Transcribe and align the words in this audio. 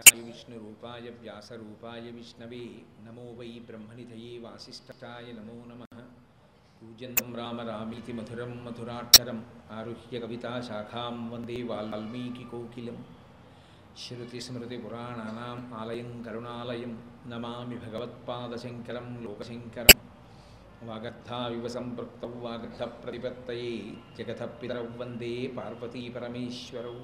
వ్యాసాయ 0.00 0.20
విష్ణురూపాయ 0.22 1.06
వ్యాసరూపాయ 1.10 2.04
విష్ణవే 2.10 2.60
నమో 3.04 3.24
వై 3.38 3.48
బ్రహ్మనిధయే 3.66 4.38
వాసిష్ఠాయ 4.38 5.26
నమో 5.32 5.56
నమ. 5.70 5.82
పూజన్నం 6.76 7.30
రామ 7.36 7.60
రామీతి 7.68 8.12
మధురం 8.12 8.52
మధురాక్షరం 8.64 9.38
ఆరుహ్య 9.72 10.18
కవితాశాఖాం 10.18 11.30
వందే 11.30 11.58
వాల్మీకికోకిలం 11.62 12.98
శృతిస్మృతిపురాణానాम् 14.02 15.64
ఆలయం 15.74 16.22
కరుణాలయం 16.22 16.92
నమామి 17.26 17.78
భగవత్పాదశంకరం 17.78 19.08
లోకశంకరం. 19.24 19.98
వాగర్థావివ 20.82 21.68
సంపృక్తౌ 21.68 22.32
వాగర్థప్రతిపత్తయే 22.46 23.72
జగతః 24.18 24.52
పితరౌ 24.60 24.86
వందే 24.96 25.34
పార్వతీపరమేశ్వరౌ 25.56 26.96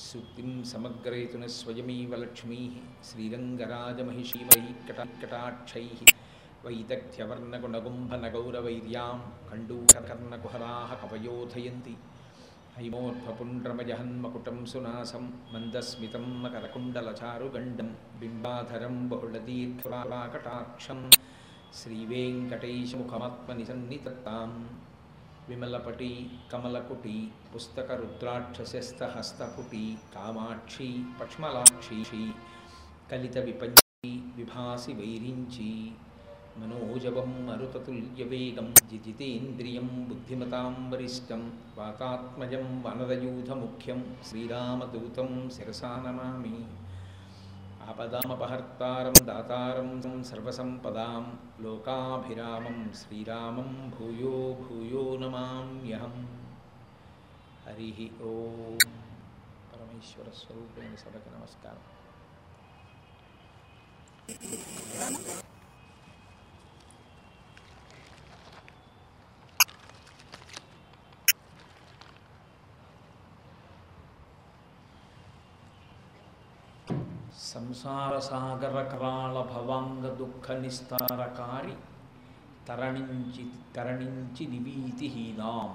శుద్ధిం 0.00 0.64
సమగ్రయతున 0.64 1.46
స్వయమేవ 1.46 2.16
లక్ష్మీ 2.16 2.72
శ్రీరంగరాజమహిషీమయీ 3.04 4.74
కటాక్షైः 4.88 6.00
వైదగ్ధ్యవర్ణగుణగుంభనగౌరవైర్యాం 6.64 9.20
కండూకర్ణకుహరాः 9.50 10.94
కవయోధయంతి 10.94 11.96
హైమోర్ధపుండ్రమజహన్మకుటం 12.78 14.66
సునాసం 14.66 15.32
మందస్మితం 15.52 16.42
మకరకుండలచారుగండం 16.42 17.96
బింబాధరం 18.20 19.08
బహుళదీర్ఘకటాక్షం 19.08 21.10
శ్రీవేంకటేశముఖమాత్మని 21.74 23.64
సన్నితత్తాం 23.64 24.68
విమలపటి 25.48 26.10
కమలకుటి 26.52 27.14
పుస్తక 27.54 27.88
పుస్తకరుద్రాక్షస్యస్తహస్తపుటి 27.88 29.82
కామాక్షి 30.14 30.88
పక్ష్మలాక్షి 31.20 31.98
కలిత 33.12 33.38
విపంచి 33.38 34.10
విభాసి 34.36 34.92
వైరించి 34.92 35.70
మనోజవం 36.58 37.30
మరుతతుల్యవేగం 37.46 38.68
జిజితేంద్రియం 38.90 39.88
బుద్ధిమతాం 40.08 40.76
వరిష్టం 40.90 41.42
వాతాత్మజం 41.78 42.64
వనదయూధముఖ్యం 42.82 44.00
శ్రీరామదూతం 44.28 45.50
శిరసా 45.50 45.92
నమామి 46.04 46.56
आपदामपहर्तारं 47.90 49.16
दातारं 49.28 49.88
सर्वसम्पदां 50.28 51.22
लोकाभिरामं 51.64 52.76
श्रीरामं 52.98 53.70
भूयो 53.94 54.34
भूयो 54.60 55.02
नमाम्यहं 55.22 56.14
हरिः 57.64 57.98
ॐ 58.28 58.78
परमेश्वरस्वरूपेण 59.72 60.94
परमेश्वरस्वरूपमस्कार 60.96 61.76
సంసార 77.52 78.12
సాగర 78.20 78.76
కరాళ 78.82 79.36
భవాంగ 79.42 80.04
దుఃఖ 80.16 80.46
నిస్తారకారి 80.52 81.74
తరణించి 82.68 83.44
తరణించి 83.76 84.44
నివీతిహీనాం. 84.46 85.68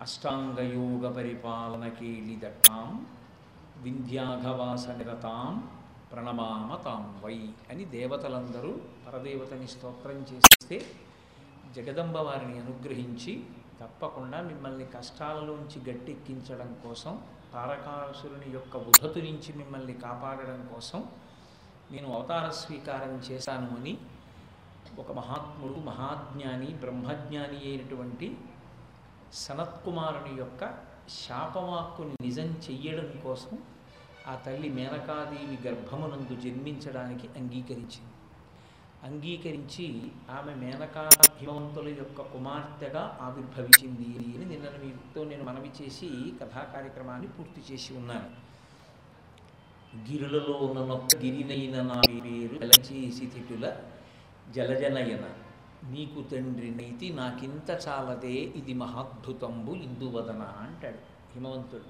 అష్టాంగయోగ 0.00 1.04
పరిపాలన 1.10 1.84
కేళిదట్టాం 1.88 2.90
వింధ్యాఘవాస 3.82 4.86
నిరతాం 4.90 5.54
ప్రణమామ 6.12 6.76
తాం 6.76 7.02
వై 7.24 7.38
అని 7.70 7.84
దేవతలందరూ 7.86 8.72
పరదేవతని 9.06 9.66
స్తోత్రం 9.66 10.20
చేస్తే 10.30 10.78
జగదంబ 11.74 12.16
వారిని 12.18 12.58
అనుగ్రహించి 12.58 13.34
తప్పకుండా 13.80 14.40
మిమ్మల్ని 14.40 14.86
కష్టాలలోంచి 14.86 15.80
గట్టెక్కించడం 15.88 16.70
కోసం 16.84 17.14
తారకాసురుని 17.52 18.48
యొక్క 18.52 18.76
ఉధతు 18.90 19.18
నుంచి 19.18 19.50
మిమ్మల్ని 19.52 19.94
కాపాడడం 20.04 20.60
కోసం 20.74 21.00
నేను 21.92 22.08
అవతార 22.14 22.46
స్వీకారం 22.60 23.14
చేశాను 23.28 23.68
అని 23.76 23.94
ఒక 24.98 25.12
మహాత్ముడు 25.12 25.80
మహాజ్ఞాని 25.80 26.68
బ్రహ్మజ్ఞాని 26.82 27.58
అయినటువంటి 27.68 28.28
సనత్కుమారుని 29.32 30.32
యొక్క 30.38 30.62
శాపవాక్కుని 31.22 32.14
నిజం 32.20 32.48
చెయ్యడం 32.66 33.08
కోసం 33.24 33.54
ఆ 34.28 34.34
తల్లి 34.46 34.68
మేనకాదేవి 34.68 35.58
గర్భమునందు 35.66 36.34
జన్మించడానికి 36.44 37.26
అంగీకరించింది. 37.36 38.14
అంగీకరించి 39.04 40.10
ఆమె 40.30 40.54
మేనకాభిమవంతుల 40.54 41.88
యొక్క 41.88 42.22
కుమార్తెగా 42.22 43.18
ఆవిర్భవించింది 43.20 44.36
అని 44.36 44.44
నిన్న 44.44 44.66
మీతో 44.84 45.24
నేను 45.24 45.44
మనవి 45.44 45.70
చేసి 45.82 46.08
కథా 46.40 46.62
కార్యక్రమాన్ని 46.74 47.28
పూర్తి 47.28 47.74
చేసి 47.74 47.94
ఉన్నాను. 47.94 48.28
గిరులలో 50.10 50.56
ఉన్ననొక్క 50.56 51.16
గిరినైన 51.16 51.82
నా 51.82 52.00
పేరు 52.22 52.58
వెలచేసి 52.58 53.26
తిటుల 53.26 53.76
జలజనయన. 54.54 55.26
నీకు 55.90 56.22
తండ్రి 56.22 56.70
నైతి 56.70 57.12
నాకింత 57.12 57.70
చాలదే 57.88 58.34
ఇది 58.34 58.74
మహాద్భుతంబు 58.74 59.72
ఇందువదన 59.72 60.42
అంటాడు 60.42 60.98
హిమవంతుడు. 61.34 61.88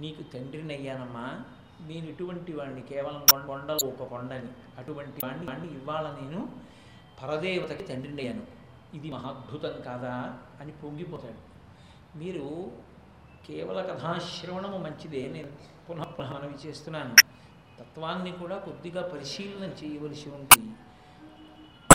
నీకు 0.00 0.22
తండ్రినయ్యానమ్మా 0.22 1.44
నేను 1.80 2.06
ఇటువంటి 2.06 2.52
వాడిని 2.52 2.82
కేవలం 2.82 3.46
కొండలో 3.46 3.88
ఒక 3.88 4.08
కొండని 4.08 4.48
అటువంటి 4.78 5.26
వాడిని 5.26 5.46
వాడిని 5.46 5.68
ఇవాళ 5.74 6.16
నేను 6.20 6.48
పరదేవతకి 7.22 7.84
తండ్రిని 7.84 8.22
అయ్యాను. 8.22 8.46
ఇది 8.94 9.10
మహాద్భుతం 9.10 9.80
కాదా 9.80 10.38
అని 10.60 10.72
పొంగిపోతాడు. 10.72 11.56
మీరు 12.18 12.72
కేవల 13.46 13.82
కథాశ్రవణము 13.82 14.78
మంచిదే. 14.78 15.28
నేను 15.28 15.48
పునః 15.86 16.02
పునః 16.02 16.32
మనవి 16.32 16.68
చేస్తున్నాను. 16.68 17.16
తత్వాన్ని 17.80 18.32
కూడా 18.32 18.58
కొద్దిగా 18.58 19.08
పరిశీలన 19.08 19.64
చేయవలసి 19.64 20.30
ఉంది 20.30 20.70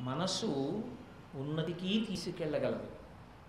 మనస్సు 0.04 0.46
ఉన్నతికి 1.36 2.06
తీసుకెళ్ళగలదు. 2.10 2.88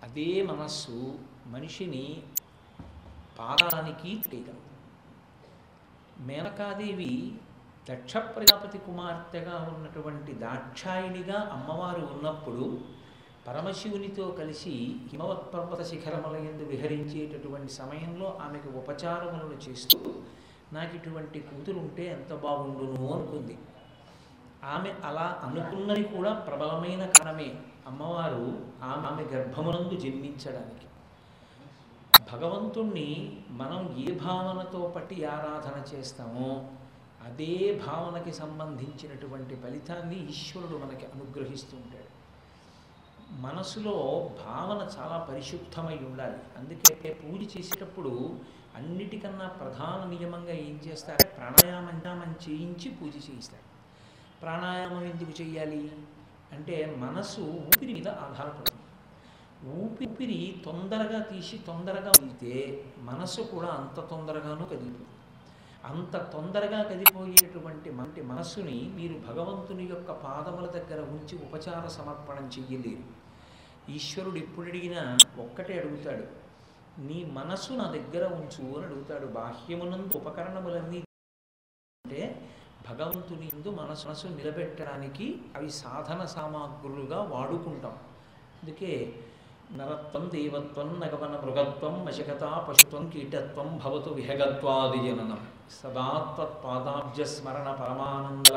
అదే 0.03 0.41
మనస్సు 0.41 1.19
మనిషిని 1.45 2.23
పాదానికి 3.39 4.29
తీయగలదు. 4.29 4.72
మేనకాదేవి 6.19 7.33
దక్ష 7.89 8.17
ప్రజాపతి 8.17 8.77
కుమార్తెగా 8.77 9.73
ఉన్నటువంటి 9.75 10.31
దాక్షాయినిగా 10.31 11.49
అమ్మవారు 11.53 12.05
ఉన్నప్పుడు 12.05 12.81
పరమశివునితో 13.47 14.31
కలిసి 14.31 14.95
హిమవత్ 15.11 15.53
పర్వత 15.53 15.81
శిఖరముల 15.81 16.35
ఎందు 16.35 16.63
విహరించేటటువంటి 16.63 17.71
సమయంలో 17.71 18.39
ఆమెకు 18.41 18.77
ఉపచారములను 18.77 19.69
చేస్తూ 19.69 20.13
నాకు 20.73 20.95
ఇటువంటి 20.95 21.39
కూతురు 21.39 21.79
ఉంటే 21.79 22.05
ఎంత 22.05 22.33
బాగుండును 22.33 23.13
అనుకుంది. 23.13 23.57
ఆమె 24.63 24.93
అలా 25.03 25.41
అనుకున్నది 25.43 26.03
కూడా 26.03 26.33
ప్రబలమైన 26.33 27.05
కారణమే. 27.05 27.55
అమ్మవారు 27.87 28.65
ఆమె 28.83 29.07
ఆమె 29.07 29.23
గర్భమునందు 29.23 29.99
జన్మించడానికి 29.99 30.87
భగవంతుణ్ణి 32.33 33.37
మనం 33.49 33.81
ఏ 33.97 34.13
భావనతో 34.15 34.93
పట్టి 34.95 35.25
ఆరాధన 35.25 35.95
చేస్తామో 35.95 36.47
అదే 37.23 37.81
భావనకి 37.87 38.31
సంబంధించినటువంటి 38.33 39.55
ఫలితాన్ని 39.55 40.29
ఈశ్వరుడు 40.29 40.77
మనకి 40.77 41.05
అనుగ్రహిస్తూ 41.05 41.77
ఉంటాడు 41.77 42.09
మనసులో 43.41 43.95
భావన 44.45 44.81
చాలా 44.97 45.17
పరిశుద్ధమై 45.29 45.97
ఉండాలి. 45.97 46.37
అందుకే 46.57 47.13
పూజ 47.13 47.57
చేసేటప్పుడు 47.57 48.39
అన్నిటికన్నా 48.75 49.47
ప్రధాన 49.47 50.09
నియమంగా 50.09 50.51
ఏం 50.51 50.81
చేస్తారు? 50.87 51.27
ప్రాణాయామం 51.35 52.35
చేయించి 52.49 52.91
పూజ 52.91 53.15
చేయిస్తారు. 53.15 53.67
ప్రాణాయామం 54.41 55.03
ఎందుకు 55.03 55.41
చేయాలి? 55.41 55.91
అంటే 56.51 56.95
మనసు 56.97 57.41
ఊపిరి 57.41 57.93
మీద 57.93 58.07
ఆధారపడుతుంది. 58.07 58.82
ఊపిరి 59.67 60.61
తొందరగా 60.65 61.23
తీసి 61.23 61.57
తొందరగా 61.57 62.11
వెళ్తే 62.19 62.85
మనసు 62.97 63.41
కూడా 63.41 63.67
అంత 63.67 64.09
తొందరగానూ 64.09 64.65
కదిలిపోతుంది. 64.65 65.09
అంత 65.85 66.17
తొందరగా 66.33 66.83
కదిపోయేటువంటి 66.83 67.89
మంటి 67.89 68.21
మనస్సుని 68.21 68.91
మీరు 68.95 69.13
భగవంతుని 69.27 69.83
యొక్క 69.83 70.11
పాదముల 70.11 70.65
దగ్గర 70.67 71.01
ఉంచి 71.01 71.37
ఉపచార 71.37 71.87
సమర్పణం 71.87 72.47
చెయ్యలేరు. 72.47 73.03
ఈశ్వరుడు 73.91 74.35
ఎప్పుడు 74.35 74.67
అడిగినా 74.67 75.17
ఒక్కటే 75.43 75.79
అడుగుతాడు 75.79 76.43
నీ 77.01 77.23
మనస్సు 77.23 77.73
నా 77.73 77.91
దగ్గర 77.91 78.25
ఉంచు 78.33 78.77
అని 78.77 78.85
అడుగుతాడు. 78.85 79.25
బాహ్యమునందు 79.25 80.17
ఉపకరణములన్నీ 80.17 81.03
అంటే 82.05 82.49
భగవంతుని 82.89 83.49
ఎందు 83.53 83.69
మనసు 83.69 84.27
నిలబెట్టడానికి 84.27 85.41
అవి 85.55 85.69
సాధన 85.71 86.25
సామాగ్రులుగా 86.25 87.21
వాడుకుంటాం. 87.21 87.91
అందుకే 88.63 89.19
నరత్వం 89.77 90.29
దేవత్వం 90.29 90.99
నగమన 90.99 91.39
మృగత్వం 91.43 92.05
మశకత 92.05 92.65
పశుత్వం 92.69 93.09
కీటత్వం 93.09 93.81
భవతు 93.85 94.09
విహగత్వాది 94.09 94.97
జననం 94.97 95.39
సదాత్వత్పాదాబ్జ 95.71 97.21
స్మరణ 97.21 97.71
పరమానంద 97.71 98.55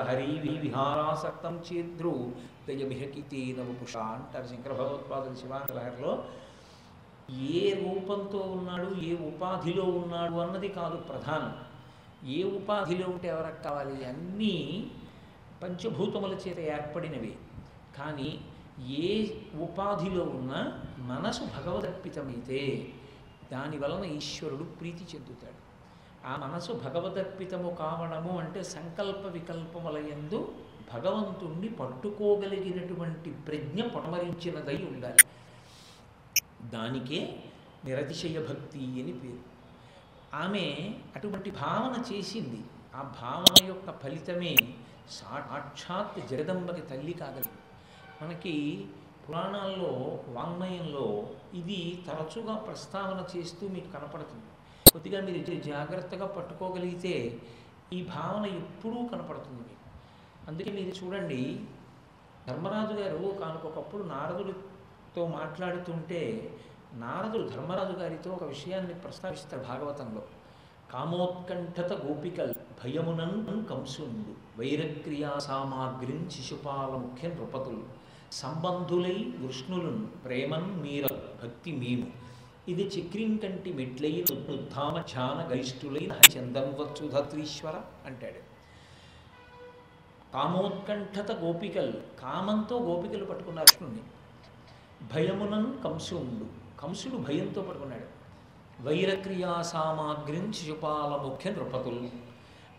విహారాసక్తం 0.60 1.62
చేద్రు 1.72 2.32
దయమిహకితే 2.68 3.56
నవపుష 3.58 3.96
అంటారు 3.96 4.46
శంకర 4.46 4.72
భగవత్పాదులు 4.72 5.34
శివాంతలహరిలో 5.34 6.24
ఏ 7.32 7.72
రూపంతో 7.72 8.38
ఉన్నాడు 8.38 9.00
ఏ 9.00 9.16
ఉపాధిలో 9.16 9.84
ఉన్నాడు 9.84 10.34
అన్నది 10.34 10.68
కాదు 10.68 10.96
ప్రధానం. 10.96 11.54
ఏ 12.28 12.42
ఉపాధిలో 12.42 13.08
ఉంటే 13.08 13.28
ఎవరికి 13.28 13.62
కావాలి? 13.62 14.04
అన్నీ 14.04 14.86
పంచభూతముల 15.62 16.34
చేత 16.34 16.58
ఏర్పడినవి. 16.58 17.36
కానీ 17.98 18.40
ఏ 18.84 19.26
ఉపాధిలో 19.60 20.24
ఉన్న 20.24 20.80
మనసు 20.98 21.40
భగవదర్పితమైతే 21.40 22.92
దాని 23.52 23.78
వలన 23.78 24.04
ఈశ్వరుడు 24.04 24.62
ప్రీతి 24.62 25.16
చెందుతాడు. 25.16 25.66
ఆ 26.26 26.36
మనసు 26.36 26.72
భగవదర్పితము 26.72 27.70
కావడము 27.70 28.38
అంటే 28.38 28.62
సంకల్ప 28.62 29.26
వికల్పములయందు 29.26 30.54
భగవంతుణ్ణి 30.94 31.68
పట్టుకోగలిగినటువంటి 31.68 33.30
ప్రజ్ఞ 33.30 33.82
పొటమరించినదై 33.82 34.76
ఉండాలి. 34.76 35.24
దానికే 36.68 37.44
నిరతిశయ 37.84 38.46
భక్తి 38.46 38.78
అని 38.78 39.12
పేరు. 39.12 39.56
ఆమె 40.34 40.94
అటువంటి 41.16 41.50
భావన 41.50 42.14
చేసింది. 42.14 42.64
ఆ 42.94 43.02
భావన 43.02 43.66
యొక్క 43.66 43.98
ఫలితమే 43.98 44.56
సాక్షాత్ 45.10 46.28
జగదంబకి 46.28 46.82
తల్లి 46.82 47.12
కాగలిగింది. 47.12 47.65
మనకి 48.22 48.86
పురాణాల్లో 49.28 50.18
వాంగ్మయంలో 50.28 51.28
ఇది 51.54 52.02
తరచుగా 52.06 52.54
ప్రస్తావన 52.56 53.24
చేస్తూ 53.36 53.68
మీకు 53.68 53.92
కనపడుతుంది. 53.92 54.44
కొద్దిగా 54.92 55.20
మీరు 55.20 55.60
జాగ్రత్తగా 55.60 56.26
పట్టుకోగలిగితే 56.26 57.40
ఈ 57.92 58.02
భావన 58.02 58.46
ఎప్పుడూ 58.46 59.08
కనపడుతుంది 59.08 59.58
మీకు. 59.58 59.86
అందుకే 60.48 60.70
మీరు 60.70 61.04
చూడండి 61.04 61.60
ధర్మరాజు 62.48 62.92
గారు 62.92 63.38
కానుకొకప్పుడు 63.40 64.02
నారదుడితో 64.02 65.26
మాట్లాడుతుంటే 65.26 66.50
నారదుడు 66.94 67.48
ధర్మరాజు 67.48 67.92
గారితో 67.92 68.30
ఒక 68.30 68.44
విషయాన్ని 68.44 68.94
ప్రస్తావిస్తారు 68.94 69.62
భాగవతంలో. 69.62 70.22
కామోత్కంఠత 70.90 71.92
గోపికల్ 71.92 72.54
భయమునన్ 72.84 73.64
కంసుండు 73.64 74.60
వైరక్రియా 74.60 75.38
సామాగ్రిన్ 75.38 76.30
శిశుపాల 76.30 76.90
ముఖ్య 76.90 77.28
నృపతులు 77.28 77.95
సంబంధులై 78.32 79.32
వృష్ణులను 79.38 80.06
ప్రేమం 80.06 80.82
మీర 80.82 81.06
భక్తి 81.44 81.72
మేము. 81.72 82.06
ఇది 82.68 82.82
చక్రింకంటి 82.82 83.72
మెట్లై 83.72 84.24
ఉద్ధామ 84.30 85.00
ధ్యాన 85.00 85.48
గరిష్ఠులైన 85.52 86.38
చందన్వత్సుధత్రీశ్వర 86.38 87.74
అంటాడు. 88.06 88.56
కామోత్కంఠత 90.32 91.32
గోపికలు 91.32 91.92
కామంతో 91.92 92.78
గోపికలు 92.78 93.24
పట్టుకున్నారు 93.24 93.66
కృష్ణుణ్ణి 93.66 94.00
భయమునను 95.12 95.82
కంసుడు 95.84 96.46
కంసుడు 96.80 97.16
భయంతో 97.16 97.62
పట్టుకున్నాడు. 97.62 98.16
వైరక్రియా 98.82 99.62
సామాగ్రిని 99.62 100.54
శిశుపాల 100.54 101.22
ముఖ్య 101.22 101.50
నృపతులు. 101.50 102.10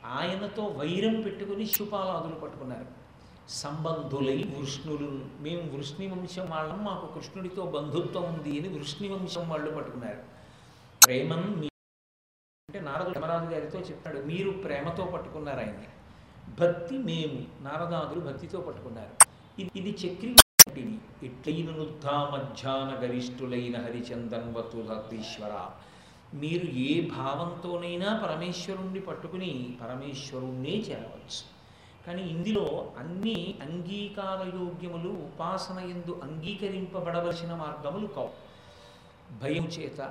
ఆయనతో 0.06 0.64
వైరం 0.64 1.22
పెట్టుకుని 1.22 1.66
శిశుపాలాదులు 1.66 2.36
పట్టుకున్నారు. 2.36 3.07
సంబంధులై 3.50 4.44
వృష్ణులు. 4.44 5.26
మేము 5.40 5.76
వృష్ణి 5.76 6.08
వంశం 6.08 6.50
వాళ్ళం 6.50 6.84
మాకు 6.84 7.20
కృష్ణుడితో 7.20 7.66
బంధుత్వం 7.66 8.24
ఉంది 8.24 8.60
అని 8.60 8.70
వృష్ణి 8.70 9.10
వంశం 9.10 9.50
వాళ్ళు 9.50 9.72
పట్టుకున్నారు. 9.72 10.20
ప్రేమన్ 11.06 11.56
మీ 11.56 11.68
అంటే 12.70 12.80
నారదు 12.80 13.10
ధర్మరాజు 13.10 13.50
గారితో 13.50 13.80
చెప్పాడు 13.80 14.20
మీరు 14.20 14.52
ప్రేమతో 14.52 15.06
పట్టుకున్నారు 15.06 15.60
ఆయన్ని. 15.60 15.88
భక్తి 16.60 16.98
మేము 16.98 17.64
నారదాదులు 17.64 18.20
భక్తితో 18.20 18.60
పట్టుకున్నారు. 18.60 19.28
ఇది 19.76 19.92
చక్రి 19.92 20.36
ఇట్లైన 21.24 21.70
మధ్యాహ్న 22.10 23.00
గరిష్ఠులైన 23.00 23.82
హరిచందన్వతుధీశ్వర 23.82 25.70
మీరు 26.34 26.66
ఏ 26.66 27.02
భావంతోనైనా 27.02 28.22
పరమేశ్వరుణ్ణి 28.24 29.00
పట్టుకుని 29.00 29.78
పరమేశ్వరుణ్ణే 29.82 30.70
చేరవచ్చు. 30.70 31.57
కానీ 32.08 32.22
ఇందులో 32.34 32.94
అన్ని 32.98 33.38
అంగీకార 33.62 34.42
యోగ్యములు 34.58 35.10
ఉపాసన 35.28 35.80
ఎందు 35.94 36.14
అంగీకరింపబడవలసిన 36.24 37.52
మార్గములు 37.56 38.08
కావు. 38.08 38.32
భయం 39.42 39.66
చేత 39.66 40.02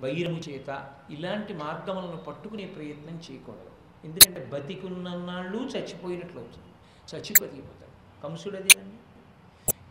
వైరము 0.00 0.40
చేత 0.46 0.70
ఇలాంటి 1.10 1.52
మార్గములను 1.54 2.18
పట్టుకునే 2.28 2.66
ప్రయత్నం 2.76 3.16
చేయకూడదు. 3.26 3.70
ఎందుకంటే 4.06 4.40
బతికున్నన్నాళ్ళు 4.52 5.58
చచ్చిపోయినట్లు 5.74 6.38
అవుతుంది 6.40 6.70
చచ్చిపోతిపోతాడు 7.10 7.94
కంసుడు 8.22 8.56
అదేనండి 8.56 8.98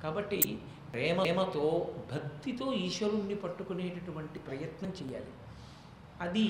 కాబట్టి 0.03 0.39
ప్రేమ 0.93 1.17
ప్రేమతో 1.21 1.65
భక్తితో 2.11 2.65
ఈశ్వరుణ్ణి 2.73 3.35
పట్టుకునేటటువంటి 3.35 4.39
ప్రయత్నం 4.39 4.91
చేయాలి. 4.99 5.33
అది 6.21 6.47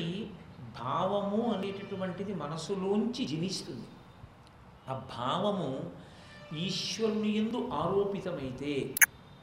భావము 0.79 1.41
అనేటటువంటిది 1.53 2.33
మనసులోంచి 2.33 3.23
జనిస్తుంది. 3.25 3.87
ఆ 4.89 4.93
భావము 4.93 5.91
ఈశ్వరుని 6.55 7.29
ఎందు 7.29 7.69
ఆరోపితమైతే 7.73 8.95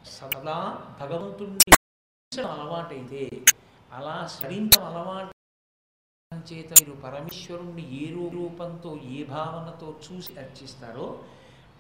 సదా 0.05 0.87
భగవంతుణ్ణి 1.01 1.73
అలవాటైతే 2.47 3.31
అలా 3.93 4.27
స్మరించడం 4.27 4.85
అలవాటు 4.85 6.53
చేత 6.53 6.73
మీరు 6.73 6.93
పరమేశ్వరుణ్ణి 6.93 7.85
ఏ 7.95 8.31
రూపంతో 8.31 8.97
ఏ 8.97 9.25
భావనతో 9.25 10.01
చూసి 10.07 10.39
అర్చిస్తారో 10.39 11.23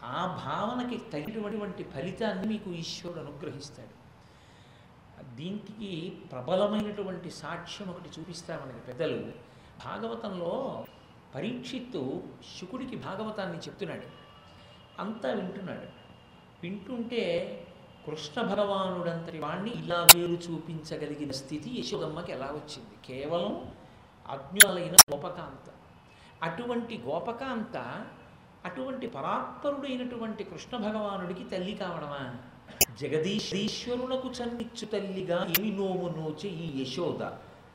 ఆ 0.02 0.42
భావనకి 0.46 0.98
తగినటువంటి 0.98 1.84
ఫలితాన్ని 1.84 2.48
మీకు 2.48 2.70
ఈశ్వరుడు 2.70 3.20
అనుగ్రహిస్తాడు. 3.20 4.00
దీనికి 5.34 6.18
ప్రబలమైనటువంటి 6.32 7.30
సాక్ష్యం 7.30 7.88
ఒకటి 7.88 8.20
చూపిస్తారు 8.20 8.62
మనకి 8.62 8.80
పెద్దలు. 8.86 9.32
భాగవతంలో 9.84 10.84
పరీక్షిత్తు 11.34 12.22
శుకుడికి 12.60 12.96
భాగవతాన్ని 12.96 13.58
చెప్తున్నాడు. 13.58 14.02
అంతా 15.00 15.32
వింటున్నాడు. 15.32 15.86
వింటుంటే 16.62 17.56
కృష్ణ 18.06 18.42
భగవానుడంతటి 18.42 19.38
వాణ్ణి 19.38 19.70
ఇలా 19.70 20.06
వేరు 20.14 20.32
చూపించగలిగిన 20.32 21.30
స్థితి 21.30 21.80
యశోదమ్మకి 21.80 22.32
ఎలా 22.32 22.46
వచ్చింది? 22.46 22.96
కేవలం 23.06 23.72
అజ్ఞులైన 24.28 24.92
గోపకాంత. 24.92 25.70
అటువంటి 26.42 26.98
గోపకాంత 26.98 28.06
అటువంటి 28.64 29.06
పరాత్పరుడైనటువంటి 29.06 30.44
కృష్ణ 30.44 30.76
భగవానుడికి 30.76 31.44
తల్లి 31.44 31.74
కావడమా? 31.74 32.34
జగదీశ్వరునకు 33.00 34.28
చన్నిచ్చు 34.28 34.86
తల్లిగా 34.86 35.46
ఏమి 35.60 35.70
నోము 35.70 36.08
నోచే 36.08 36.48
ఈ 36.48 36.82
యశోద. 36.82 37.22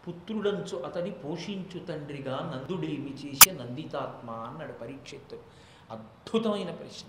పుత్రుడంచు 0.08 0.78
అతని 0.78 1.12
పోషించు 1.12 1.86
తండ్రిగా 1.86 2.36
నందుడేమి 2.38 3.14
చేసే 3.14 3.52
నందితాత్మ 3.52 4.32
అన్నాడు 4.32 4.72
పరీక్షిత్తు. 4.72 5.40
అద్భుతమైన 5.92 6.72
ప్రశ్న. 6.72 7.08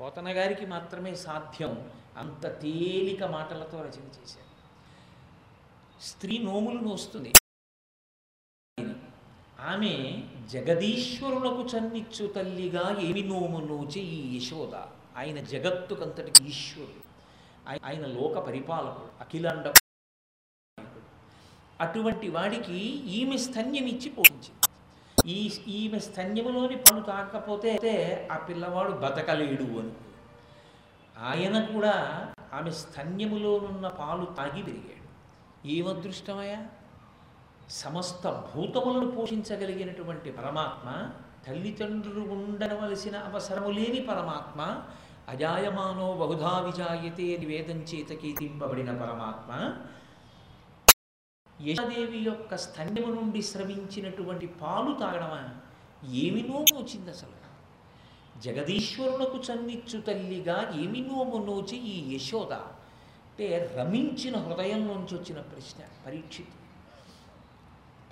పోతన 0.00 0.28
గారికి 0.28 0.66
మాత్రమే 0.66 1.14
సాధ్యం 1.14 1.90
అంత 2.16 2.46
తేలిక 2.46 3.24
మాటలతో 3.24 3.78
రచన 3.78 4.06
చేశారు. 4.06 4.46
స్త్రీ 6.02 6.38
నోములు 6.38 6.78
నోస్తుంది. 6.78 7.32
ఆమె 9.60 10.22
జగదీశ్వరులకు 10.52 11.62
చన్నిచ్చు 11.62 12.26
తల్లిగా 12.26 13.00
ఏమి 13.00 13.22
నోము 13.22 13.58
నోచి 13.58 14.00
ఈ 14.00 14.36
యశోద. 14.36 14.74
ఆయన 15.16 15.40
జగత్తుకంతటికి 15.40 16.48
ఈశ్వరుడు. 16.48 17.06
ఆయన 17.86 18.06
లోక 18.06 18.38
పరిపాలకుడు 18.38 19.20
అఖిలాండ 19.20 19.72
అటువంటి 21.80 22.28
వాడికి 22.28 22.78
ఈమె 23.10 23.36
స్తన్యం 23.38 23.86
ఇచ్చి 23.86 24.08
పోషించింది 24.10 24.54
ఈ 25.18 25.38
ఈమె 25.74 25.98
స్తన్యములోని 25.98 26.76
పలు 26.76 27.00
తాకపోతే 27.02 27.72
ఆ 28.32 28.36
పిల్లవాడు 28.48 28.92
బతకలేడు 28.96 29.66
అని. 29.80 29.92
ఆయన 31.16 31.56
కూడా 31.72 31.94
ఆమె 32.52 32.70
స్తన్యములోనున్న 32.80 33.88
పాలు 33.98 34.24
తాగి 34.38 34.62
పెరిగాడు 34.62 35.04
ఏమదృష్టమయ్యా? 35.68 36.60
సమస్త 37.76 38.24
భూతములను 38.46 39.10
పోషించగలిగినటువంటి 39.10 40.30
పరమాత్మ 40.32 40.88
తల్లిదండ్రులు 41.46 42.22
ఉండవలసిన 42.34 43.16
అవసరము 43.26 43.70
లేని 43.70 44.00
పరమాత్మ 44.00 44.60
అజాయమానో 45.28 46.14
బహుధా 46.14 46.52
విజాయతే 46.60 47.36
అని 47.36 47.46
వేదం 47.46 47.78
చేత 47.84 48.10
కీర్తింపబడిన 48.20 48.90
పరమాత్మ 49.02 49.50
యశాదేవి 51.62 52.18
యొక్క 52.18 52.56
స్థండము 52.56 53.06
నుండి 53.06 53.42
స్రవించినటువంటి 53.42 54.46
పాలు 54.46 54.94
తాగడమా? 54.94 55.54
ఏమి 56.12 56.42
నోము 56.42 56.76
వచ్చింది 56.76 57.10
అసలు? 57.10 57.46
జగదీశ్వరునకు 58.40 59.38
చన్నిచ్చు 59.38 60.00
తల్లిగా 60.00 60.72
ఏమి 60.80 61.00
నోము 61.00 61.44
నోచి 61.44 61.76
ఈ 61.76 62.14
యశోద? 62.14 62.52
అంటే 62.52 63.74
రమించిన 63.78 64.36
హృదయం 64.36 64.86
నుంచి 64.86 65.18
వచ్చిన 65.18 65.40
ప్రశ్న 65.40 65.82
పరీక్షిత్. 66.06 66.48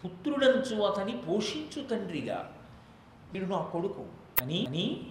పుత్రుడంచు 0.04 0.82
అతని 0.82 1.16
పోషించు 1.16 1.86
తండ్రిగా 1.86 2.52
వీడు 3.32 3.44
నా 3.44 3.58
కొడుకు. 3.58 4.06
అని 4.42 4.64
అని 4.68 5.06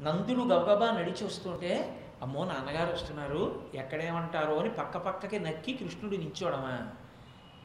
నందుడు 0.00 0.40
గబగబా 0.40 0.90
నడిచి 0.90 1.24
వస్తుంటే 1.24 2.00
అమ్మో 2.22 2.44
నాన్నగారు 2.44 2.92
వస్తున్నారు 2.92 3.70
ఎక్కడేమంటారో 3.74 4.56
అని 4.56 4.70
పక్క 4.70 4.98
పక్కకి 4.98 5.40
నక్కి 5.40 5.74
కృష్ణుడు 5.74 6.16
నించోడమా? 6.16 6.88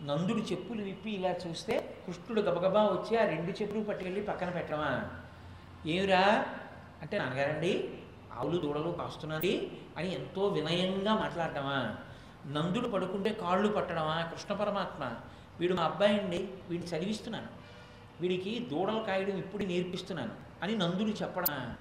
నందుడు 0.02 0.40
చెప్పులు 0.40 0.82
విప్పి 0.84 1.12
ఇలా 1.12 1.36
చూస్తే 1.48 2.02
కృష్ణుడు 2.08 2.42
గబగబా 2.42 2.84
వచ్చి 2.84 3.18
ఆ 3.18 3.26
రెండు 3.26 3.52
చెప్పులు 3.52 3.84
పట్టుకెళ్ళి 3.84 4.22
పక్కన 4.22 4.50
పెట్టమా? 4.50 5.10
ఏమిరా? 5.86 6.46
అంటే 7.02 7.18
నాన్నగారండి 7.18 7.94
ఆవులు 8.34 8.58
దూడలు 8.58 8.92
కాస్తున్నది 8.92 9.82
అని 9.98 10.14
ఎంతో 10.14 10.48
వినయంగా 10.48 11.16
మాట్లాడటమా? 11.16 11.98
నందుడు 12.46 12.88
పడుకుంటే 12.88 13.34
కాళ్ళు 13.34 13.68
పట్టడమా? 13.68 14.30
కృష్ణ 14.32 14.54
పరమాత్మ. 14.54 15.16
వీడు 15.60 15.74
మా 15.74 15.84
అబ్బాయి 15.84 16.20
అండి 16.20 16.50
వీడిని 16.70 16.90
చదివిస్తున్నాను. 16.90 17.48
వీడికి 18.22 18.68
దూడలు 18.72 19.04
కాయడం 19.04 19.38
ఇప్పుడు 19.38 19.64
నేర్పిస్తున్నాను 19.64 20.32
అని 20.64 20.78
నందుడు 20.78 21.10
చెప్పడమా 21.10 21.76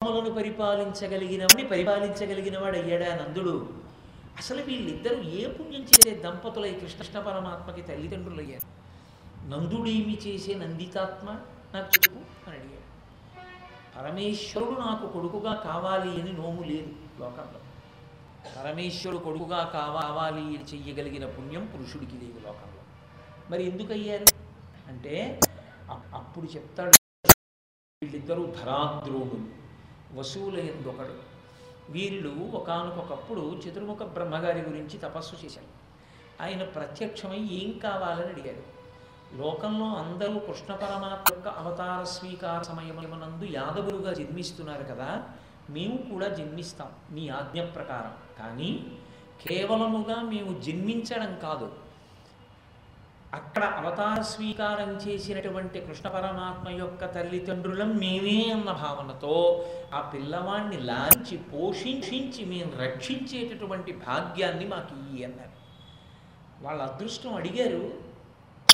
రాములను 0.00 0.34
పరిపాలించగలిగినవాడిని 0.34 1.68
పరిపాలించగలిగినవాడు 1.68 2.76
అయ్యాడా 2.76 3.16
నందుడు? 3.16 3.74
అసలు 4.38 4.62
వీళ్ళిద్దరూ 4.62 5.22
ఏ 5.22 5.48
పుణ్యం 5.48 5.82
చేసే 5.82 6.14
దంపతులై 6.14 6.74
కృష్ణ 6.74 7.20
పరమాత్మకి 7.20 7.82
తల్లిదండ్రులు 7.82 8.40
అయ్యారు? 8.40 8.80
నందుడేమి 9.48 10.18
చేసే 10.26 10.54
నందితాత్మ? 10.54 11.30
నాకు 11.74 11.86
చెప్పు 11.86 12.50
అని 12.50 12.58
అడిగాడు. 12.58 12.80
పరమేశ్వరుడు 13.98 14.80
నాకు 14.80 15.06
కొడుకుగా 15.06 15.54
కావాలి 15.54 16.22
అని 16.22 16.32
నోము 16.32 16.62
లేదు 16.62 16.92
లోకంలో. 17.20 17.60
పరమేశ్వరుడు 18.56 19.22
కొడుకుగా 19.22 19.64
కావాలి 19.64 20.40
అని 20.40 20.64
చెయ్యగలిగిన 20.74 21.26
పుణ్యం 21.26 21.70
పురుషుడికి 21.74 22.12
లేదు 22.12 22.38
లోకంలో. 22.46 22.82
మరి 23.50 23.64
ఎందుకు 23.64 23.92
అయ్యారు? 23.92 24.26
అంటే 24.88 25.40
అప్- 25.90 26.14
అప్పుడు 26.14 26.46
చెప్తాడు 26.46 26.92
వీళ్ళిద్దరూ 28.02 28.46
ధరాద్రోణులు 28.46 29.60
వసువుల 30.18 30.60
ఒకడు 30.88 31.29
వీళ్ళు 31.90 32.32
ఒకనకొకప్పుడు 32.58 33.44
చతుర్ముఖ 33.62 34.02
బ్రహ్మగారి 34.16 34.60
గురించి 34.60 34.98
తపస్సు 34.98 35.36
చేశారు. 35.44 35.70
ఆయన 36.42 36.62
ప్రత్యక్షమై 36.64 37.40
ఏం 37.60 37.78
కావాలని 37.78 38.30
అడిగారు 38.32 38.62
లోకంలో 39.40 39.86
అందరూ 39.86 40.38
కృష్ణ 40.38 40.74
పరమాత్మ 40.74 41.34
యొక్క 41.34 41.48
అవతార 41.48 42.04
స్వీకార 42.04 42.62
సమయమునందు 42.62 43.44
యాదవులుగా 43.44 44.12
జన్మిస్తున్నారు 44.12 44.84
కదా 44.84 45.10
మేము 45.70 45.96
కూడా 46.10 46.28
జన్మిస్తాం 46.28 46.90
మీ 47.10 47.28
ఆజ్ఞ 47.28 47.60
ప్రకారం. 47.62 48.14
కానీ 48.38 48.70
కేవలముగా 49.42 50.16
మేము 50.22 50.60
జన్మించడం 50.60 51.38
కాదు 51.42 51.68
అక్కడ 53.34 53.64
అవతార 53.64 54.22
స్వీకారం 54.22 54.96
చేసినటువంటి 54.96 55.80
కృష్ణ 55.80 56.08
పరమాత్మ 56.08 56.78
యొక్క 56.78 57.14
తల్లిదండ్రులం 57.14 57.96
మేమే 57.96 58.50
అన్న 58.52 58.72
భావనతో 58.72 59.64
ఆ 59.94 60.00
పిల్లవాడిని 60.00 60.82
లాంచి 60.82 61.36
పోషించి 61.36 62.44
మేము 62.44 62.72
రక్షించేటటువంటి 62.82 63.92
భాగ్యాన్ని 63.92 64.64
మాకు 64.68 65.10
ఇయ్యి 65.10 65.24
అన్నారు. 65.24 65.60
వాళ్ళ 66.64 66.82
అదృష్టం 66.82 67.34
అడిగారు. 67.34 67.94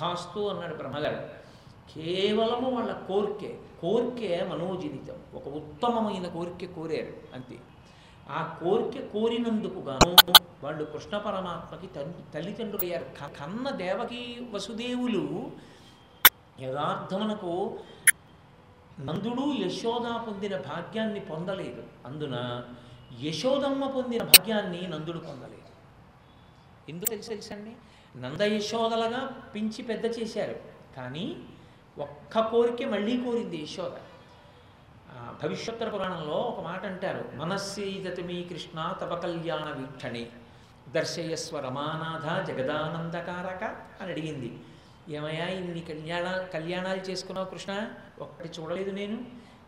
కాస్తూ 0.00 0.48
అన్నాడు 0.48 0.74
బ్రహ్మగారు 0.74 1.46
కేవలము 1.94 2.70
వాళ్ళ 2.70 2.92
కోరికే 2.92 3.58
కోరికే 3.80 4.44
మనోజనితం. 4.44 5.14
ఒక 5.34 5.48
ఉత్తమమైన 5.48 6.26
కోరిక 6.26 6.70
కోరారు. 6.74 7.34
అంతే. 7.34 7.58
ఆ 8.30 8.58
కోరిక 8.60 9.12
కోరినందుకు 9.12 9.78
గాను 9.78 10.16
వాళ్ళు 10.64 10.84
కృష్ణ 10.84 11.18
పరమాత్మకి 11.18 11.86
తల్లి 11.86 12.14
తల్లిదండ్రులు 12.34 12.84
అయ్యారు 12.84 13.04
క- 13.04 13.38
కన్న 13.40 13.70
దేవకి 13.70 14.46
వసుదేవులు 14.50 15.52
యథార్థమునకు 16.60 17.78
నందుడు 19.00 19.54
యశోద 19.58 20.26
పొందిన 20.26 20.56
భాగ్యాన్ని 20.56 21.20
పొందలేదు. 21.20 21.82
అందున 22.06 22.62
యశోదమ్మ 23.20 23.86
పొందిన 23.86 24.22
భాగ్యాన్ని 24.22 24.88
నందుడు 24.88 25.18
పొందలేదు. 25.18 25.66
ఎందుకు 26.88 27.10
తెలుసు 27.10 27.28
తెలుసండి? 27.28 27.72
నంద 28.18 28.40
యశోదలుగా 28.40 29.26
పెంచి 29.54 29.82
పెద్ద 29.82 30.04
చేశారు. 30.04 30.56
కానీ 30.96 31.36
ఒక్క 31.98 32.40
కోరిక 32.40 32.88
మళ్ళీ 32.88 33.20
కోరింది 33.20 33.62
యశోద. 33.62 33.92
భవిష్యోత్తర 35.42 35.88
పురాణంలో 35.88 36.34
ఒక 36.34 36.64
మాట 36.64 36.86
అంటారు 36.86 37.24
మనస్సీగతి 37.34 38.22
మీ 38.22 38.44
కృష్ణ 38.44 38.94
తప 39.00 39.14
కళ్యాణ 39.14 39.74
వీక్షణి 39.78 40.26
దర్శయస్వ 40.88 41.60
రమానాథ 41.60 42.48
జగదానందకారక 42.48 43.64
అని 44.02 44.12
అడిగింది. 44.12 44.60
ఏమయ్యా 45.08 45.46
ఇన్ని 45.46 45.80
కళ్యాణ 45.80 46.36
కళ్యాణాలు 46.54 47.00
చేసుకున్నావు 47.00 47.46
కృష్ణ? 47.46 47.88
ఒక్కటి 48.18 48.50
చూడలేదు 48.60 48.90
నేను. 48.90 49.24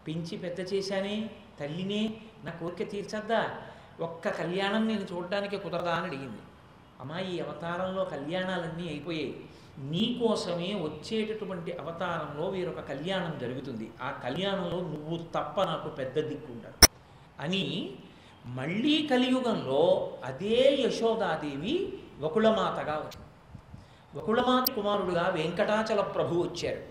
పెంచి 0.09 0.39
పెద్ద 0.39 0.73
చేశానే 0.73 1.31
తల్లినే 1.61 2.15
నా 2.45 2.51
కోరిక 2.51 2.91
తీర్చద్దా? 2.91 3.51
ఒక్క 4.01 4.29
కళ్యాణం 4.29 4.89
నేను 4.89 5.07
చూడడానికి 5.13 5.57
కుదరదా? 5.57 5.95
అని 5.95 6.07
అడిగింది. 6.07 6.39
అమ్మాయి 7.01 7.37
ఈ 7.37 7.41
అవతారంలో 7.41 8.05
కళ్యాణాలన్నీ 8.05 8.89
అయిపోయాయి. 8.89 9.49
నీకోసమే 9.79 10.75
వచ్చేటటువంటి 10.75 11.73
అవతారంలో 11.73 12.49
వీరొక 12.49 12.81
కళ్యాణం 12.81 13.39
జరుగుతుంది. 13.39 13.91
ఆ 14.03 14.11
కళ్యాణంలో 14.11 14.81
నువ్వు 14.81 15.17
తప్ప 15.17 15.63
నాకు 15.63 15.89
పెద్ద 15.89 16.29
దిక్కుంటారు 16.29 16.89
అని 17.41 17.95
మళ్ళీ 18.47 19.07
కలియుగంలో 19.07 20.13
అదే 20.25 20.77
యశోదాదేవి 20.81 21.93
వకుళమాతగా 22.21 22.95
వచ్చింది. 22.95 23.27
వకుళమాత 24.15 24.71
కుమారుడుగా 24.71 25.29
వెంకటాచల 25.29 26.01
ప్రభు 26.01 26.43
వచ్చారు. 26.43 26.83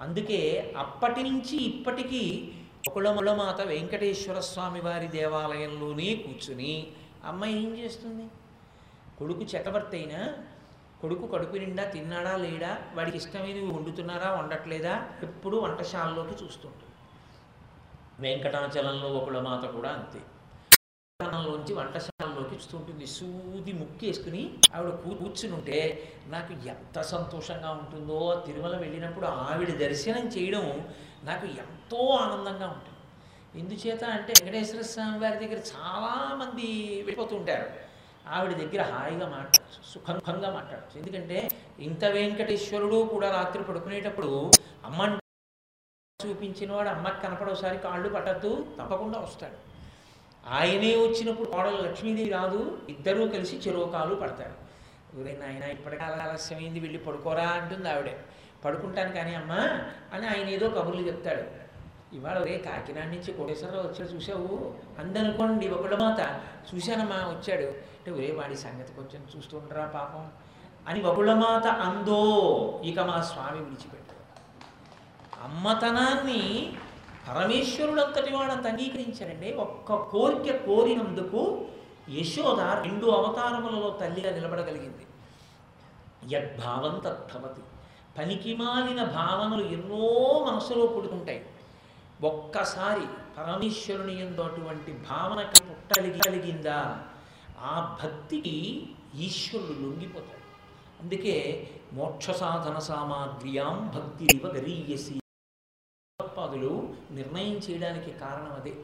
అందుకే 0.00 0.74
అప్పటి 0.78 1.22
నుంచి 1.22 1.56
ఇప్పటికీ 1.56 2.52
వకుళములమాత 2.88 3.60
వెంకటేశ్వర 3.60 4.40
స్వామి 4.40 4.80
వారి 4.80 5.08
దేవాలయంలోనే 5.08 6.14
కూర్చుని 6.14 6.86
అమ్మ 7.24 7.44
ఏం 7.44 7.78
చేస్తుంది? 7.78 8.26
కొడుకు 9.18 9.40
చక్రవర్తి 9.40 9.96
అయినా 9.96 10.34
కొడుకు 11.00 11.26
కడుపు 11.26 11.56
నిండా 11.56 11.84
తిన్నాడా 11.84 12.36
లేడా? 12.36 12.78
వాడికి 12.94 13.16
ఇష్టమైనవి 13.16 13.66
వండుతున్నారా 13.66 14.30
వండట్లేదా? 14.30 15.08
ఎప్పుడు 15.22 15.56
వంటశాలలోకి 15.56 16.44
చూస్తుంటుంది 16.44 16.84
వెంకటాచలంలో 18.20 19.08
ఒకళ్ళ 19.08 19.40
మాత 19.40 19.64
కూడా 19.64 19.90
అంతే. 19.90 20.20
లోంచి 21.22 21.74
వంటశాలలోకి 21.74 22.54
చూస్తుంటుంది 22.54 23.06
సూది 23.06 23.72
ముక్కేసుకుని 23.72 24.50
ఆవిడ 24.74 24.94
కూ- 24.94 25.14
కూర్చుని 25.14 25.54
ఉంటే 25.54 26.12
నాకు 26.26 26.52
ఎంత 26.52 27.00
సంతోషంగా 27.00 27.70
ఉంటుందో 27.70 28.42
తిరుమల 28.46 28.76
వెళ్ళినప్పుడు 28.76 29.26
ఆవిడ 29.26 29.70
దర్శనం 29.70 30.28
చేయడం 30.28 30.94
నాకు 31.24 31.46
ఎంతో 31.46 32.08
ఆనందంగా 32.08 32.66
ఉంటుంది. 32.66 32.98
ఎందుచేత 33.60 34.04
అంటే 34.04 34.34
వెంకటేశ్వర 34.40 34.82
స్వామి 34.82 35.18
వారి 35.18 35.46
దగ్గర 35.46 35.56
చాలామంది 35.56 36.94
వెళ్ళిపోతుంటారు. 36.96 37.70
ఆవిడ 38.28 38.52
దగ్గర 38.52 38.82
హాయిగా 38.82 39.28
మాట 39.28 39.57
సుఖంగా 39.88 40.50
మాట్లాడచ్చు. 40.50 40.98
ఎందుకంటే 41.00 41.48
ఇంత 41.78 42.04
వెంకటేశ్వరుడు 42.04 43.08
కూడా 43.12 43.30
రాత్రి 43.30 43.64
పడుకునేటప్పుడు 43.64 44.50
అమ్మ 44.84 45.18
చూపించిన 46.26 46.72
వాడు 46.72 46.88
అమ్మకి 46.88 47.20
కనపడోసారి 47.20 47.78
కాళ్ళు 47.78 48.08
పట్టద్దు 48.08 48.66
తప్పకుండా 48.80 49.18
వస్తాడు. 49.18 49.58
ఆయనే 50.48 50.90
వచ్చినప్పుడు 50.96 51.48
కోడలు 51.50 51.82
లక్ష్మీదేవి 51.82 52.30
రాదు 52.30 52.82
ఇద్దరూ 52.88 53.28
కలిసి 53.28 53.56
చెరువు 53.56 54.14
పడతారు. 54.14 54.56
ఎవరైనా 55.16 55.46
ఆయన 55.46 55.64
ఇప్పటికే 55.64 56.04
అలా 56.04 56.24
ఆలస్యమైంది 56.24 56.80
వెళ్ళి 56.80 56.98
పడుకోరా 56.98 57.46
అంటుంది 57.48 57.88
ఆవిడే. 57.88 58.18
పడుకుంటాను 58.64 59.12
కానీ 59.12 59.34
అమ్మా 59.34 59.60
అని 60.12 60.26
ఆయన 60.26 60.48
ఏదో 60.48 60.68
కబుర్లు 60.68 61.06
చెప్తాడు. 61.06 61.57
ఇవాళ 62.12 62.38
ఒరే 62.38 62.58
కాకినాడ 62.58 63.04
నుంచి 63.04 63.32
కోటేశ్వరరావు 63.32 63.86
వచ్చాడు 63.86 64.10
చూసావు 64.10 64.74
అందనుకోండి 64.98 65.68
ఒకళ్ళ 65.68 65.98
మాత. 65.98 66.40
చూశానమ్మా 66.74 67.16
వచ్చాడు. 67.16 67.62
అంటే 67.62 68.10
ఒరే 68.10 68.32
వాడి 68.32 68.56
సంగతి 68.56 68.92
కొంచెం 68.92 69.26
చూస్తుండరా 69.36 69.84
పాపం. 69.84 70.28
అని 70.88 71.02
ఒకళ్ళమాత 71.02 71.66
అందో 71.66 72.80
ఇక 72.84 72.98
మా 73.00 73.20
స్వామి 73.20 73.58
విడిచిపెట్టాడు. 73.60 74.18
అమ్మతనాన్ని 75.44 76.72
పరమేశ్వరుడంతటి 77.28 78.32
వాడంత 78.32 78.66
అంగీకరించాడండి. 78.66 79.52
ఒక్క 79.52 79.94
కోరిక 79.94 80.56
కోరినందుకు 80.56 81.66
యశోద 82.10 82.60
రెండు 82.60 83.06
అవతారములలో 83.06 83.98
తల్లిగా 84.00 84.34
నిలబడగలిగింది. 84.34 85.06
యద్భావం 86.34 86.98
తద్భవతి 86.98 87.62
పనికిమాలిన 88.18 89.04
భావనలు 89.04 89.64
ఎన్నో 89.64 90.44
మనసులో 90.52 90.86
పుడుతుంటాయి. 90.86 91.46
ఒక్కసారి 92.22 93.00
పరమేశ్వరుని 93.38 94.20
ఎందు 94.20 94.40
అటువంటి 94.40 94.92
భావనకి 94.92 95.62
పుట్టలిగి 95.62 96.18
కలిగిందా? 96.18 97.04
ఆ 97.58 97.98
భక్తికి 98.02 98.86
ఈశ్వరుడు 99.14 99.72
లొంగిపోతాడు. 99.72 100.38
అందుకే 101.02 101.70
మోక్ష 101.92 102.30
సాధన 102.30 102.78
సామాగ్ర్యాం 102.78 103.92
భక్తి 103.94 104.40
గరీయసి. 104.46 105.20
భగవత్పాదులు 106.20 106.94
నిర్ణయం 107.10 107.52
చేయడానికి 107.52 108.10
కారణం 108.10 108.52
అదే. 108.52 108.74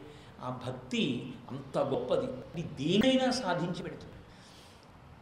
ఆ 0.42 0.60
భక్తి 0.66 1.32
అంత 1.50 1.78
గొప్పది. 1.78 2.26
అది 2.26 2.62
దేనైనా 2.62 3.30
సాధించి 3.30 3.82
పెడుతుంది. 3.82 4.14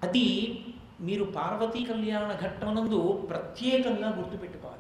అది 0.03 0.59
మీరు 1.01 1.25
పార్వతీ 1.25 1.85
కళ్యాణ 1.85 2.33
ఘట్టమునందు 2.33 3.27
ప్రత్యేకంగా 3.31 4.17
గుర్తుపెట్టుకోవాలి. 4.17 4.72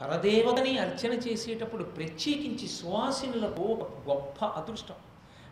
పరదేవతని 0.00 0.78
అర్చన 0.78 1.12
చేసేటప్పుడు 1.12 1.84
ప్రత్యేకించి 1.84 2.68
సువాసినులకు 2.68 3.62
ఒక 3.62 4.10
గొప్ప 4.10 4.44
అదృష్టం. 4.44 4.94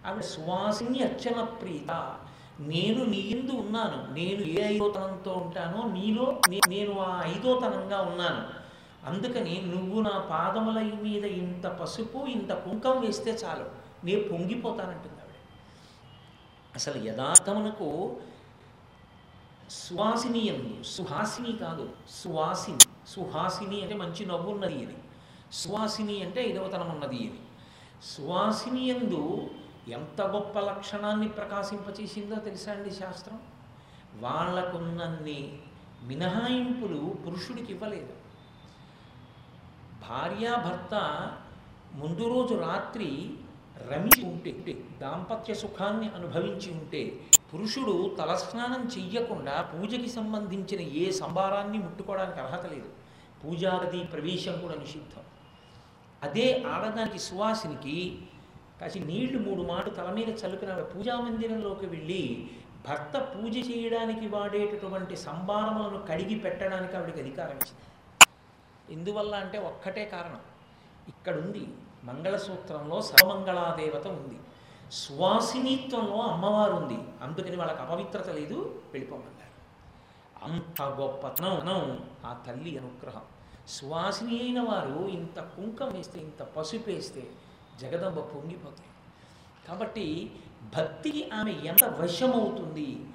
ఆవిడ 0.07 0.23
సువాసిని 0.23 1.03
అర్చన 1.03 1.43
ప్రీత. 1.43 2.17
నేను 2.61 3.05
నీ 3.05 3.17
ఎందు 3.17 3.53
ఉన్నాను. 3.53 4.15
నేను 4.15 4.41
ఏ 4.41 4.75
ఐదోతనంతో 4.75 5.33
ఉంటానో 5.33 5.93
నీలో 5.93 6.41
నేను 6.69 6.99
ఆ 6.99 7.23
ఐదోతనంగా 7.27 8.01
ఉన్నాను. 8.01 8.49
అందుకని 9.07 9.63
నువ్వు 9.65 10.03
నా 10.03 10.19
పాదముల 10.19 10.93
మీద 11.03 11.25
ఇంత 11.25 11.67
పసుపు 11.67 12.19
ఇంత 12.19 12.53
కుంకం 12.53 13.01
వేస్తే 13.01 13.31
చాలు. 13.31 13.65
నేను 14.07 14.23
పొంగిపోతానంటుంది 14.23 15.21
ఆవిడ. 15.21 15.35
అసలు 16.75 17.05
యథార్థమునకు 17.05 18.17
సువాసిని 19.71 20.47
ఎందు 20.47 20.83
సుహాసిని 20.83 21.57
కాదు 21.57 21.89
సువాసిని. 22.11 22.88
సుహాసిని 23.15 23.83
అంటే 23.83 23.95
మంచి 23.95 24.27
నవ్వు 24.27 24.51
ఉన్నది 24.53 24.85
అని 24.85 24.97
సువాసిని 25.53 26.23
అంటే 26.23 26.43
ఇదవతనం 26.43 26.91
ఉన్నది 26.91 27.17
అని 27.17 27.41
సువాసిని 28.03 28.87
ఎందు 28.87 29.51
ఎంత 29.89 30.23
గొప్ప 30.23 30.59
లక్షణాన్ని 30.59 31.29
ప్రకాశింపచేసిందో 31.29 32.37
తెలుసా 32.37 32.73
అండి 32.73 32.91
శాస్త్రం? 32.91 33.39
వాళ్ళకున్నన్ని 34.15 35.59
మినహాయింపులు 36.03 37.17
పురుషుడికి 37.27 37.73
ఇవ్వలేదు. 37.73 38.13
భార్యాభర్త 40.09 40.95
ముందు 41.95 42.25
రోజు 42.35 42.55
రాత్రి 42.55 43.09
రమించి 43.91 44.23
ఉంటే 44.27 44.85
దాంపత్య 45.01 45.55
సుఖాన్ని 45.55 46.09
అనుభవించి 46.09 46.71
ఉంటే 46.73 47.21
పురుషుడు 47.55 48.17
తలస్నానం 48.19 48.83
చెయ్యకుండా 48.99 49.63
పూజకి 49.63 50.09
సంబంధించిన 50.09 50.81
ఏ 50.81 51.11
సంభారాన్ని 51.11 51.79
ముట్టుకోవడానికి 51.79 52.41
అర్హత 52.41 52.67
లేదు. 52.67 52.98
పూజాగది 53.45 54.05
ప్రవేశం 54.05 54.61
కూడా 54.61 54.75
నిషిద్ధం. 54.75 55.25
అదే 56.23 56.63
ఆడదానికి 56.63 57.19
సువాసినికి 57.19 58.23
కాసి 58.81 59.01
నీళ్ళు 59.01 59.39
మూడు 59.39 59.63
మాటలు 59.63 59.95
తల 59.95 60.11
మీద 60.11 60.29
చల్లుకుని 60.29 60.73
ఆవిడ 60.73 60.85
పూజా 60.85 61.21
మందిరంలోకి 61.21 61.87
వెళ్ళి 61.87 62.51
భర్త 62.89 63.17
పూజ 63.19 63.57
చేయడానికి 63.57 64.29
వాడేటటువంటి 64.29 65.17
సంభారములను 65.17 66.07
కడిగి 66.11 66.39
పెట్టడానికి 66.39 66.97
ఆవిడకి 66.97 67.21
అధికారం 67.21 67.57
ఇచ్చింది. 67.57 67.85
ఎందువల్ల 68.93 69.35
అంటే 69.35 69.59
ఒక్కటే 69.59 70.05
కారణం. 70.05 70.41
ఇక్కడుంది 71.09 71.69
మంగళసూత్రంలో 72.05 73.03
సర్వమంగళాదేవత 73.03 74.07
ఉంది. 74.07 74.39
సువాసినిత్వంలో 74.93 76.21
అమ్మవారు 76.21 76.73
ఉంది. 76.73 76.99
అందుకని 77.23 77.57
వాళ్ళకి 77.57 77.83
అపవిత్రత 77.83 78.29
లేదు 78.29 78.83
వెళ్ళిపోమని 78.93 79.38
అంత 80.45 80.83
గొప్పతనం 80.83 82.07
ఆ 82.25 82.43
తల్లి 82.47 82.79
అనుగ్రహం. 82.79 83.23
సువాసిని 83.69 84.43
అయిన 84.43 84.61
వారు 84.61 85.09
ఇంత 85.09 85.41
కుంకం 85.41 85.89
వేస్తే 85.89 86.21
ఇంత 86.21 86.43
పసుపు 86.43 86.91
వేస్తే 86.91 87.29
జగదంబ 87.81 88.15
పొంగిపోతాయి. 88.15 88.89
కాబట్టి 89.69 90.31
భక్తికి 90.77 91.31
ఆమె 91.31 91.53
ఎంత 91.53 91.85
వశమవుతుంది? 91.85 93.07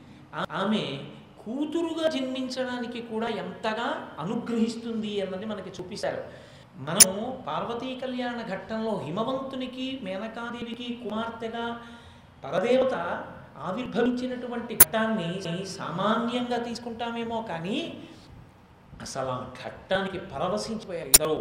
ఆమె 0.51 1.05
కూతురుగా 1.45 2.09
జన్మించడానికి 2.09 3.01
కూడా 3.01 3.27
ఎంతగా 3.27 4.15
అనుగ్రహిస్తుంది 4.19 5.21
అన్నది 5.21 5.45
మనకి 5.45 5.69
చూపిస్తారు. 5.69 6.23
మనం 6.77 7.43
పార్వతీ 7.47 7.95
కళ్యాణ 7.95 8.41
ఘట్టంలో 8.41 8.97
హిమవంతునికి 8.97 9.99
మేనకాదేవికి 10.03 11.09
కుమార్తెగా 11.09 11.81
పరదేవత 12.43 12.93
ఆవిర్భవించినటువంటి 13.61 14.75
ఘట్టాన్ని 14.75 15.29
సామాన్యంగా 15.65 16.57
తీసుకుంటామేమో 16.57 17.41
కానీ 17.41 17.77
అసలు 19.01 19.29
ఆ 19.29 19.45
ఘట్టానికి 19.63 20.17
పరవశించిపోయారు 20.19 21.07
ఇద్దరు. 21.07 21.37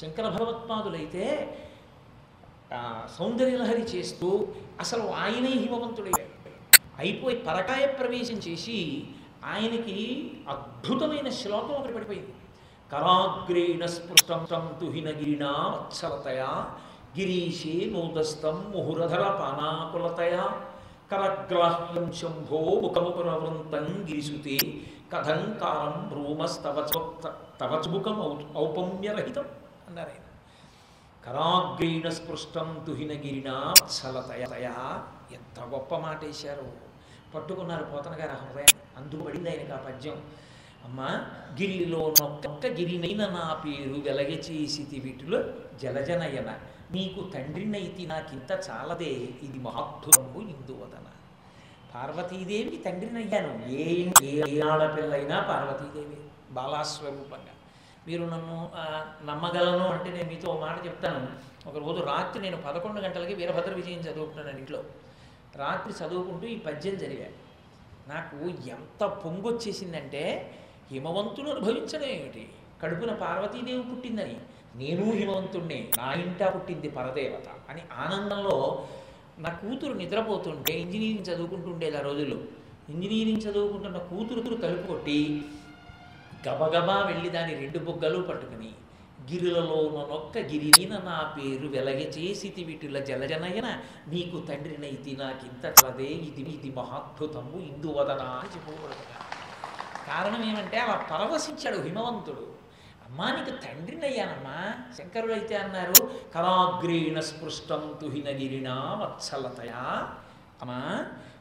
శంకర 0.00 0.28
భగవత్పాదులైతే 0.28 1.24
సౌందర్యలహరి 3.18 3.82
చేస్తూ 3.82 4.48
అసలు 4.80 5.02
ఆయనే 5.02 5.48
హిమవంతుడయ్యాడు 5.48 6.30
అయిపోయి 6.98 7.36
పరకాయ 7.36 7.86
ప్రవేశం 7.86 8.34
చేసి 8.34 8.78
ఆయనకి 9.44 9.98
అద్భుతమైన 10.48 11.28
శ్లోకం 11.30 11.74
ఒకటి 11.74 11.94
పడిపోయింది. 11.94 12.34
కరాగ్రేణ 12.92 13.86
స్పృష్టం 13.86 14.46
తం 14.50 14.76
తుహినగిరినా 14.80 15.50
వత్సలతయా 15.74 16.50
గిరీశే 17.18 17.90
నూదస్తం 17.92 18.72
ముహురధర 18.74 19.22
పానాకులతయా 19.40 20.44
కరగ్రాహ్యం 21.10 22.12
శంభో 22.12 22.58
ముఖముపరవృంతం 22.58 24.06
గిరిసుతే 24.08 24.58
కథంకారం 25.12 26.08
భ్రూమస్తవ 26.08 26.76
తవచుముఖం 27.60 28.18
ఔపమ్యరహితం 28.56 29.44
అన్నారు 29.88 30.08
ఆయన. 30.08 30.22
కరాగ్రీణ 31.24 32.08
స్పృష్టం 32.08 32.84
తుహినగిరినా 32.86 33.52
వత్సలతయా 33.52 34.74
ఎంత 35.32 35.60
గొప్ప 35.60 35.94
మాట 35.96 36.24
వేశారు 36.24 36.72
పట్టుకున్నారు 37.34 37.84
పోతన 37.84 38.10
గారు 38.10 38.30
హృదయం 38.30 38.80
అందుబడింది 38.96 39.50
ఆయనకు 39.50 39.72
ఆ 39.72 39.76
పద్యం. 39.76 40.22
అమ్మా 40.84 41.08
గిరిలో 41.60 42.14
నొక్క 42.20 42.66
గిరినైన 42.66 43.26
నా 43.26 43.54
పేరు 43.54 44.00
వెలగ 44.00 44.30
చేసి 44.30 45.00
వీటిలో 45.04 45.38
జలజనయన. 45.82 46.50
నీకు 46.94 47.20
తండ్రినైతి 47.34 48.06
నాకింత 48.06 48.50
చాలదే. 48.70 49.12
ఇది 49.46 49.58
మహాద్భుతము 49.58 50.40
ఇందువదన 50.40 51.06
పార్వతీదేవికి 51.94 52.76
తండ్రినయ్యాను. 52.76 53.52
ఏ 53.66 54.10
ఏ 54.22 54.60
ఆడపిల్లైనా 54.60 55.40
పార్వతీదేవి 55.40 56.16
బాలాస్వరూపంగా. 56.50 57.54
మీరు 58.08 58.22
నన్ను 58.22 58.56
నమ్మగలను 59.26 59.84
అంటే 59.86 60.10
నేను 60.10 60.28
మీతో 60.28 60.60
మాట 60.60 60.86
చెప్తాను. 60.86 61.20
ఒకరోజు 61.68 62.00
రాత్రి 62.02 62.42
నేను 62.42 62.56
పదకొండు 62.56 63.00
గంటలకి 63.00 63.34
వీరభద్ర 63.34 63.72
విజయం 63.72 64.00
చదువుకుంటున్నాను 64.00 64.58
ఇంట్లో. 64.58 64.80
రాత్రి 65.56 65.92
చదువుకుంటూ 66.00 66.46
ఈ 66.46 66.58
పద్యం 66.58 66.98
జరిగాను 66.98 67.38
నాకు 68.12 68.36
ఎంత 68.68 69.04
పొంగొచ్చేసిందంటే 69.04 70.22
హిమవంతులు 70.90 71.48
అనుభవించడం 71.50 72.08
ఏమిటి? 72.16 72.48
కడుపున 72.82 73.12
పార్వతీదేవి 73.14 73.82
పుట్టిందని. 73.82 74.36
నేను 74.74 75.12
హిమవంతుణ్ణే 75.12 75.90
నా 75.98 76.12
ఇంట 76.12 76.42
పుట్టింది 76.42 76.88
పరదేవత 76.88 77.48
అని 77.70 77.82
ఆనందంలో 77.92 78.86
నా 79.38 79.48
కూతురు 79.48 79.94
నిద్రపోతుంటే 79.94 80.72
ఇంజనీరింగ్ 80.72 81.26
చదువుకుంటుండేది 81.28 81.96
ఆ 81.96 82.00
రోజుల్లో. 82.00 82.36
ఇంజనీరింగ్ 82.88 83.42
చదువుకుంటున్న 83.42 83.98
కూతురు 83.98 84.56
తలుపు 84.56 84.86
కొట్టి 84.86 85.44
గబగబా 86.48 86.96
వెళ్ళి 87.00 87.30
దాని 87.30 87.54
రెండు 87.54 87.78
బుగ్గలు 87.78 88.22
పట్టుకుని 88.22 88.70
గిరులలో 89.30 90.04
నొక్క 90.10 90.38
గిరిన 90.38 90.98
నా 90.98 91.34
పేరు 91.36 91.66
వెలగ 91.68 91.98
చేసి 91.98 92.64
వీటిల 92.64 93.04
జలజనయన 93.04 93.80
నీకు 94.08 94.40
తండ్రినైతి 94.40 95.16
నాకింత 95.16 95.66
కలదే 95.66 96.04
ఇది 96.04 96.42
ఇది 96.42 96.70
మహాద్భుతము 96.76 97.58
ఇందువదన 97.58 98.20
అని 98.20 98.48
చెప్పుకోబడుతున్నారు 98.54 99.24
కారణం 100.06 100.44
ఏమంటే 100.44 100.78
అలా 100.78 101.06
పరవశించాడు 101.10 101.82
హిమవంతుడు. 101.82 102.53
అమ్మా 103.14 103.26
నీకు 103.30 103.56
తండ్రినయ్యానమ్మా. 103.56 104.54
శంకరుడు 104.98 105.32
అయితే 105.32 105.54
అన్నారు 105.56 105.98
కరాగ్రీణ 106.34 107.20
స్పృష్టం 107.20 107.94
తుహినగిరినా 108.00 108.74
వత్సలతయా. 108.74 109.82
అమ్మా 110.62 110.78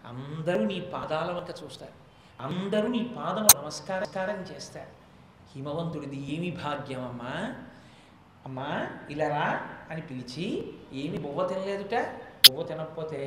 అందరూ 0.05 0.65
నీ 0.65 0.79
పాదాల 0.79 1.31
వంక 1.31 1.49
చూస్తారు. 1.63 1.95
అందరూ 2.41 2.87
నీ 2.87 3.01
పాదము 3.17 3.47
నమస్కారం 3.61 4.41
చేస్తారు. 4.51 4.91
హిమవంతుడిది 5.55 6.19
ఏమి 6.35 6.51
భాగ్యం 6.63 7.07
అమ్మా 7.07 7.33
అమ్మా 8.45 8.69
ఇలా 9.09 9.27
రా 9.27 9.49
అని 9.91 10.01
పిలిచి 10.01 10.73
ఏమి 10.93 11.17
బువ్వ 11.17 11.47
తినలేదుట? 11.47 11.95
బువ్వ 12.45 12.63
తినకపోతే 12.63 13.21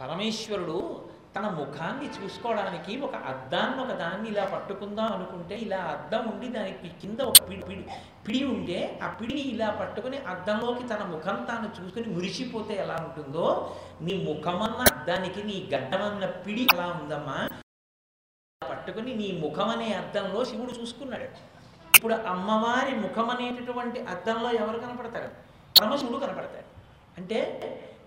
పరమేశ్వరుడు 0.00 1.09
తన 1.36 1.48
ముఖాన్ని 1.48 2.06
చూసుకోవడానికి 2.08 3.00
ఒక 3.00 3.14
అద్దాన్ని 3.14 3.82
ఒక 3.82 3.92
దాన్ని 3.92 4.28
ఇలా 4.28 4.44
పట్టుకుందాం 4.44 5.12
అనుకుంటే 5.12 5.54
ఇలా 5.58 5.76
అద్దం 5.76 6.28
ఉండి 6.28 6.48
దానికి 6.48 6.88
కింద 6.88 7.20
ఒక 7.20 7.50
పిడి 7.50 7.62
పిడి 7.62 7.84
పిడి 8.28 8.44
ఉంటే 8.44 9.00
ఆ 9.02 9.08
పిడిని 9.08 9.40
ఇలా 9.40 9.70
పట్టుకుని 9.70 10.18
అద్దంలోకి 10.18 10.88
తన 10.88 11.02
ముఖం 11.04 11.44
తాను 11.44 11.68
చూసుకుని 11.78 12.14
మురిసిపోతే 12.14 12.74
ఎలా 12.76 12.96
ఉంటుందో 13.00 13.76
నీ 14.00 14.16
ముఖమన్న 14.24 14.80
అద్దానికి 14.80 15.42
నీ 15.44 15.70
గడ్డమన్న 15.74 16.26
పిడి 16.26 16.66
ఎలా 16.74 16.86
ఉందమ్మా? 16.86 17.48
పట్టుకుని 18.70 19.14
నీ 19.14 19.40
ముఖం 19.42 19.68
అనే 19.68 19.92
అద్దంలో 19.92 20.44
శివుడు 20.44 20.72
చూసుకున్నాడు. 20.72 21.28
ఇప్పుడు 21.96 22.14
అమ్మవారి 22.14 22.96
ముఖం 22.96 23.30
అనేటటువంటి 23.30 24.00
అద్దంలో 24.00 24.50
ఎవరు 24.52 24.78
కనపడతారు? 24.78 25.30
పరమశివుడు 25.80 26.18
కనపడతాడు. 26.18 26.68
అంటే 27.18 27.38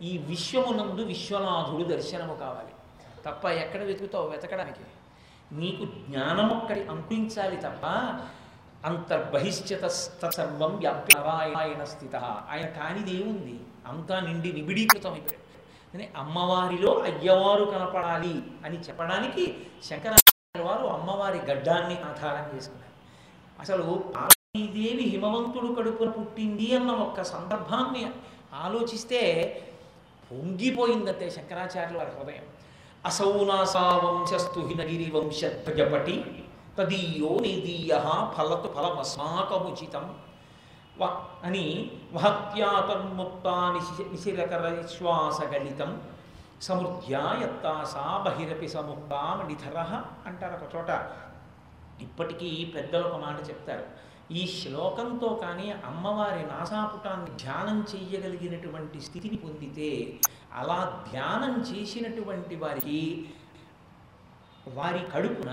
ఈ 0.01 0.17
విశ్వమునందు 0.17 1.01
విశ్వనాథుడు 1.01 1.83
దర్శనము 1.83 2.33
కావాలి. 2.33 2.72
తప్ప 3.25 3.45
ఎక్కడ 3.45 3.83
వెతుకుతావు? 3.83 4.27
వెతకడానికి. 4.27 4.85
నీకు 5.55 5.85
జ్ఞానమొక్కడి 5.85 6.83
అంపించాలి 6.83 7.57
తప్ప 7.57 7.85
అంతర్బహిష్యత 8.85 9.83
సర్వం 10.29 10.75
వ్యాప్య 10.75 11.19
నారాయణ 11.19 11.83
స్థిత. 11.83 12.15
ఆయన 12.15 12.65
కానిదేముంది 12.65 13.59
అంతా 13.87 14.19
నిండి 14.19 14.53
నిబిడీకృతం 14.53 15.11
అయిపోయాడు. 15.11 15.43
కానీ 15.93 16.09
అమ్మవారిలో 16.17 16.99
అయ్యవారు 16.99 17.65
కనపడాలి 17.65 18.43
అని 18.65 18.79
చెప్పడానికి 18.79 19.67
శంకరాచార్య 19.83 20.63
వారు 20.63 20.87
అమ్మవారి 20.87 21.37
గడ్డాన్ని 21.37 21.99
ఆధారం 21.99 22.57
చేసుకున్నారు. 22.57 22.93
అసలు 23.59 24.03
పార్వతీదేవి 24.15 25.03
హిమవంతుడు 25.03 25.73
కడుపున 25.73 26.09
పుట్టింది 26.09 26.75
అన్న 26.75 26.91
ఒక్క 26.91 27.21
సందర్భాన్ని 27.23 28.11
ఆలోచిస్తే 28.53 29.21
పొంగిపోయిందంటే 30.31 31.29
శంకరాచార్యుల 31.29 31.97
వారి 31.97 32.11
హృదయం. 32.11 32.52
అసౌనాసావంశస్తు 33.07 34.59
హినగిరి 34.59 35.11
వంశధ్వజపటి 35.11 36.13
తదీయో 36.77 37.31
నిదీయ 37.41 37.93
ఫలతు 38.35 38.69
ఫలమస్మాకముచితం. 38.75 40.05
వ 40.97 41.03
అని 41.43 41.91
వహత్యాతన్ముక్తా 42.13 43.55
నిశి 43.75 44.03
నిశిరకర 44.11 44.67
విశ్వాసగలితం 44.67 45.91
సముద్యాయత్తాసా 46.61 48.05
బహిరపి 48.25 48.67
సముక్తా 48.67 49.21
నిధర 49.47 49.77
అంటారు 50.27 50.55
ఒక 50.59 50.75
చోట. 50.75 50.91
ఇప్పటికీ 52.01 52.71
పెద్దలు 52.75 53.05
ఒక 53.07 53.17
మాట 53.25 53.37
చెప్తారు. 53.49 53.85
ఈ 54.33 54.41
శ్లోకంతో 54.57 55.29
కానీ 55.43 55.67
అమ్మవారి 55.71 56.43
నాసాపుటాన్ని 56.51 57.31
ధ్యానం 57.43 57.79
చెయ్యగలిగినటువంటి 57.91 59.01
స్థితిని 59.01 59.37
పొందితే 59.37 59.89
అలా 60.59 60.79
ధ్యానం 61.11 61.53
చేసినటువంటి 61.69 62.55
వారికి 62.55 62.99
వారి 64.77 65.01
కడుపున 65.13 65.51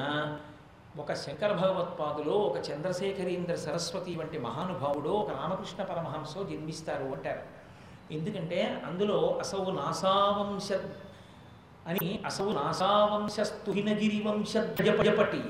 ఒక 0.99 1.13
శంకర 1.15 1.51
భగవత్పాదులో 1.53 2.35
ఒక 2.49 2.59
చంద్రశేఖరీంద్ర 2.69 3.55
సరస్వతి 3.65 4.13
వంటి 4.17 4.39
మహానుభావుడు 4.39 5.09
ఒక 5.09 5.31
రామకృష్ణ 5.31 5.83
పరమహంసో 5.83 6.41
జన్మిస్తారు 6.51 7.07
అంటారు. 7.17 7.43
ఎందుకంటే 8.17 8.59
అందులో 8.89 9.19
అసౌ 9.43 9.63
నాసావంశ 9.81 10.69
అని 11.91 12.09
అసౌ 12.31 12.47
నాసావంశస్తు 12.53 13.71
హినగిరి 13.71 14.21
వంశ 14.27 14.53
ధ్వజపటి 14.81 15.43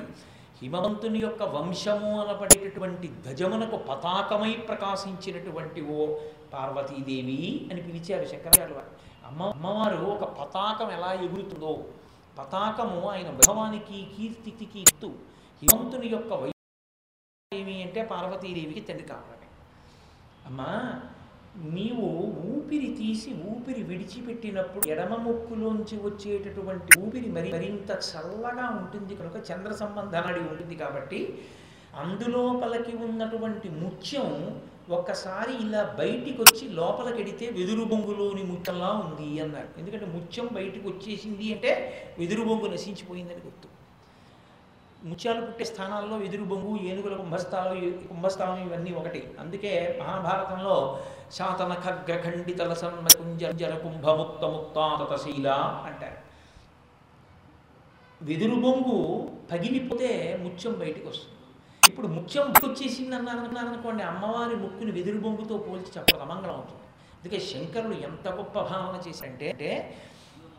హిమవంతుని 0.63 1.21
యొక్క 1.27 1.43
వంశము 1.57 2.11
అనబడేటటువంటి 2.23 3.09
ధ్వజమునకు 3.25 3.77
పతాకమై 3.89 4.53
ప్రకాశించినటువంటి 4.69 5.83
ఓ 5.95 6.01
పార్వతీదేవి 6.55 7.39
అని 7.71 7.81
పిలిచారు 7.87 8.27
శంకరాచార్య 8.33 8.77
వారు. 8.79 8.91
అమ్మ 9.31 9.43
అమ్మవారు 9.55 9.99
ఒక 10.15 10.25
పతాకం 10.39 10.89
ఎలా 10.93 11.11
ఎగురుతుందో. 11.25 11.73
పతాకము 12.39 13.09
ఆయన 13.09 13.29
వైభవానికి 13.31 13.99
కీర్తికి 14.15 14.81
ఎత్తు 14.81 15.09
హిమంతుని 15.63 16.09
యొక్క 16.09 16.33
ఏమి 17.53 17.83
అంటే 17.83 18.03
పార్వతీదేవికి 18.03 18.81
తండ్రి 18.81 19.07
కావాలి. 19.09 19.47
అమ్మా 20.47 20.71
నీవు 21.75 22.07
ఊపిరి 22.51 22.89
తీసి 22.95 23.31
ఊపిరి 23.51 23.83
విడిచిపెట్టినప్పుడు 23.83 24.85
ఎడమ 24.89 25.15
ముక్కులోంచి 25.17 25.97
వచ్చేటటువంటి 26.03 26.91
ఊపిరి 27.01 27.29
మరి 27.33 27.53
మరింత 27.53 27.91
చల్లగా 28.09 28.67
ఉంటుంది 28.81 29.15
కనుక 29.17 29.37
చంద్ర 29.51 29.73
సంబంధనడి 29.75 30.41
ఉంటుంది 30.41 30.77
కాబట్టి 30.77 31.21
అందులోపలకి 32.03 32.97
ఉన్నటువంటి 32.97 33.69
ముత్యం 33.83 34.29
ఒక్కసారి 34.91 35.53
ఇలా 35.65 35.83
బయటికి 35.99 36.41
వచ్చి 36.43 36.69
లోపలికెడితే 36.69 37.47
వెదురు 37.59 37.85
బొంగులోని 37.85 38.43
ముత్యంలా 38.43 38.91
ఉంది 39.05 39.41
అన్నారు 39.41 39.69
ఎందుకంటే 39.79 40.07
ముత్యం 40.07 40.47
బయటికి 40.53 40.89
వచ్చేసింది 40.89 41.53
అంటే 41.55 41.71
వెదురు 42.19 42.45
బొంగు 42.45 42.67
నశించిపోయిందని 42.67 43.43
గుర్తు. 43.47 43.69
ముత్యాలు 45.05 45.41
పుట్టే 45.41 45.65
స్థానాల్లో 45.65 46.17
వెదురు 46.17 46.43
బొంగు 46.43 46.73
ఏనుగుల 46.83 47.17
కుంభస్థానం 47.17 47.77
కుంభస్థానం 48.09 48.59
ఇవన్నీ 48.67 48.93
ఒకటి. 48.93 49.21
అందుకే 49.41 49.73
మహాభారతంలో 50.01 50.77
శాతన 51.33 51.75
ఖగ్రఖండితల 51.75 52.73
సన్మకుంజర 52.75 53.75
కుంభముక్త 53.75 54.45
ముక్తాతశీల 54.45 55.49
అంటారు. 55.89 56.19
వెదురు 58.25 58.57
బొంగు 58.61 58.97
పగిలిపోతే 59.53 60.11
ముత్యం 60.43 60.73
బయటికి 60.73 61.09
వస్తుంది 61.09 61.37
ఇప్పుడు 61.91 62.09
ముఖ్యం 62.17 62.47
వచ్చేసింది 62.67 63.15
అన్నారు 63.17 63.59
అనుకోండి 63.65 64.03
అమ్మవారి 64.11 64.57
ముక్కుని 64.65 64.93
వెదురు 64.99 65.19
బొంగుతో 65.25 65.57
పోల్చి 65.67 65.91
చెప్పడం 65.97 66.23
అమంగళం 66.27 66.55
అవుతుంది. 66.55 66.85
అందుకే 67.17 67.39
శంకరులు 67.51 67.97
ఎంత 68.09 68.27
గొప్ప 68.39 68.55
భావన 68.71 68.97
చేశారంటే 69.07 69.49
అంటే 69.53 69.71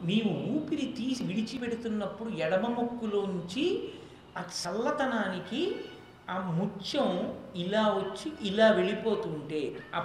నీవు 0.09 0.31
ఊపిరి 0.51 0.85
తీసి 0.97 1.23
విడిచిపెడుతున్నప్పుడు 1.23 2.29
ఎడమ 2.45 2.65
ముక్కులోంచి 2.77 3.65
ఆ 4.37 4.41
చల్లతనానికి 4.59 5.61
ఆ 6.29 6.35
ముత్యం 6.59 7.09
ఇలా 7.55 7.83
వచ్చి 7.99 8.27
ఇలా 8.49 8.67
వెళ్ళిపోతుంటే 8.71 9.61
ఆ 9.95 10.01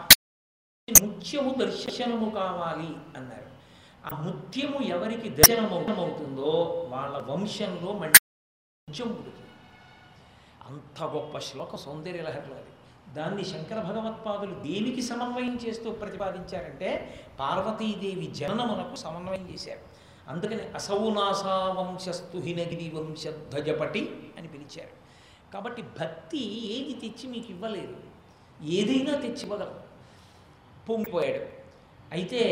ముత్యము 0.89 1.51
దర్శనము 1.63 2.29
కావాలి 2.31 2.91
అన్నారు. 3.17 3.49
ఆ 4.07 4.11
ముత్యము 4.27 4.79
ఎవరికి 4.97 5.29
దర్శనమవుతుందో 5.39 6.53
వాళ్ళ 6.93 7.15
వంశంలో 7.31 7.93
మంచి 8.03 8.21
ముత్యం 8.89 9.09
పుడుతుంది. 9.17 9.46
అంత 10.67 11.05
గొప్ప 11.05 11.39
శ్లోక 11.39 11.77
సౌందర్య 11.77 12.23
లహరిలో 12.23 12.55
అది. 12.55 12.65
దాన్ని 13.15 13.45
శంకర 13.45 13.81
భగవత్పాదులు 13.81 14.55
దేనికి 14.55 15.03
సమన్వయం 15.03 15.57
చేస్తూ 15.57 15.91
ప్రతిపాదించారంటే 15.91 17.21
పార్వతీదేవి 17.41 18.27
జననమునకు 18.27 18.95
సమన్వయం 18.95 19.49
చేశారు. 19.53 19.79
అందుకని 20.29 20.63
అసౌనాసా 20.63 21.75
వంశస్థు 21.79 22.39
హినగిరి 22.39 22.93
వంశధ్వజపటి 22.95 24.33
అని 24.39 24.49
పిలిచారు. 24.49 25.07
కాబట్టి 25.53 25.83
భక్తి 25.83 26.73
ఏది 26.73 26.95
తెచ్చి 26.95 27.31
మీకు 27.31 27.51
ఇవ్వలేదు. 27.51 27.97
ఏదైనా 28.63 29.19
తెచ్చి 29.19 29.49
పొంగిపోయాడు. 30.89 31.47
అయితే 32.13 32.43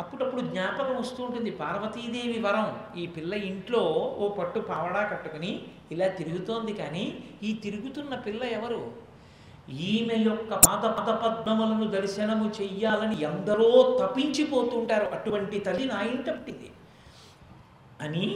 అప్పుడప్పుడు 0.00 0.40
జ్ఞాపకం 0.40 0.96
వస్తూ 0.96 1.24
ఉంటుంది. 1.24 1.50
పార్వతీదేవి 1.50 2.40
వరం. 2.40 2.86
ఈ 2.96 3.06
పిల్ల 3.06 3.34
ఇంట్లో 3.34 3.80
ఓ 4.18 4.28
పట్టు 4.28 4.60
పావడా 4.60 5.06
కట్టుకుని 5.06 5.64
ఇలా 5.92 6.08
తిరుగుతోంది 6.08 6.72
కానీ 6.72 7.04
ఈ 7.42 7.52
తిరుగుతున్న 7.54 8.14
పిల్ల 8.16 8.42
ఎవరు? 8.44 8.80
ఈమె 9.86 10.16
యొక్క 10.22 10.54
పాద 10.66 10.84
పద 10.90 11.10
పద్మములను 11.14 11.86
దర్శనము 11.90 12.46
చెయ్యాలని 12.60 13.16
ఎందరో 13.22 13.70
తప్పించిపోతుంటారు 14.00 15.06
అటువంటి 15.14 15.58
తల్లి 15.58 15.84
నా 15.84 16.00
ఇంట 16.02 16.28
పుట్టింది. 16.30 16.70
అని 18.00 18.26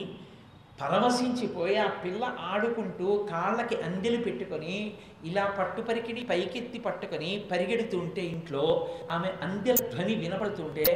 పరవశించిపోయి 0.83 1.77
ఆ 1.77 1.87
పిల్ల 2.05 2.25
ఆడుకుంటూ 2.39 3.09
కాళ్ళకి 3.31 3.77
అందెలు 3.77 4.19
పెట్టుకొని 4.23 4.77
ఇలా 5.25 5.45
పట్టు 5.59 5.81
పరికిడి 5.81 6.23
పైకెత్తి 6.25 6.79
పట్టుకొని 6.79 7.45
పరిగెడుతుంటే 7.51 8.23
ఇంట్లో 8.27 8.65
ఆమె 9.11 9.29
అందెల 9.43 9.77
ధ్వని 9.91 10.15
వినపడుతుంటే 10.15 10.87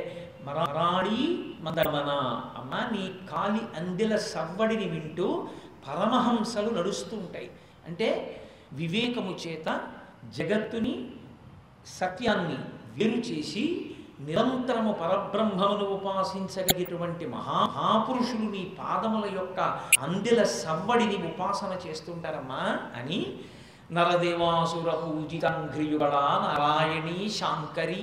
మరాడి 0.44 1.20
మందమన 1.60 2.10
అమ్మ 2.56 2.74
నీ 2.92 3.04
కాలి 3.30 3.62
అందెల 3.76 4.16
సవ్వడిని 4.16 4.88
వింటూ 4.88 5.28
పరమహంసలు 5.86 6.70
నడుస్తూ 6.70 7.14
ఉంటాయి. 7.16 7.48
అంటే 7.86 8.08
వివేకము 8.72 9.32
చేత 9.46 9.68
జగత్తుని 10.36 10.94
సత్యాన్ని 11.98 12.58
వేరు 12.96 13.18
చేసి 13.20 13.64
నిరంతరము 14.20 14.92
పరబ్రహ్మమును 14.92 15.86
ఉపాసించగలిగేటువంటి 15.94 17.24
మహా 17.26 17.56
మహాపురుషులు 17.64 18.46
నీ 18.50 18.62
పాదముల 18.78 19.26
యొక్క 19.34 19.60
అందెల 20.00 20.42
సవ్వడిని 20.54 21.16
ఉపాసన 21.22 21.72
చేస్తుంటారమ్మా 21.86 22.62
అని 22.96 23.18
నరదేవాసుర 23.92 24.90
పూజితంఘ్రియుగళ 25.02 26.14
నారాయణి 26.44 27.18
శాంకరి 27.30 28.00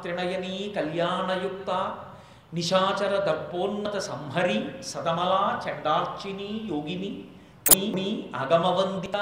త్రిణయని 0.00 0.56
కళ్యాణయుక్త 0.76 1.70
నిశాచర 2.54 3.16
దర్పోన్నత 3.18 3.98
సంహరి 3.98 4.64
సదమలా 4.82 5.62
చండార్చిని 5.64 6.68
యోగిని 6.72 7.24
మీ 7.94 8.24
అగమవందిత 8.34 9.16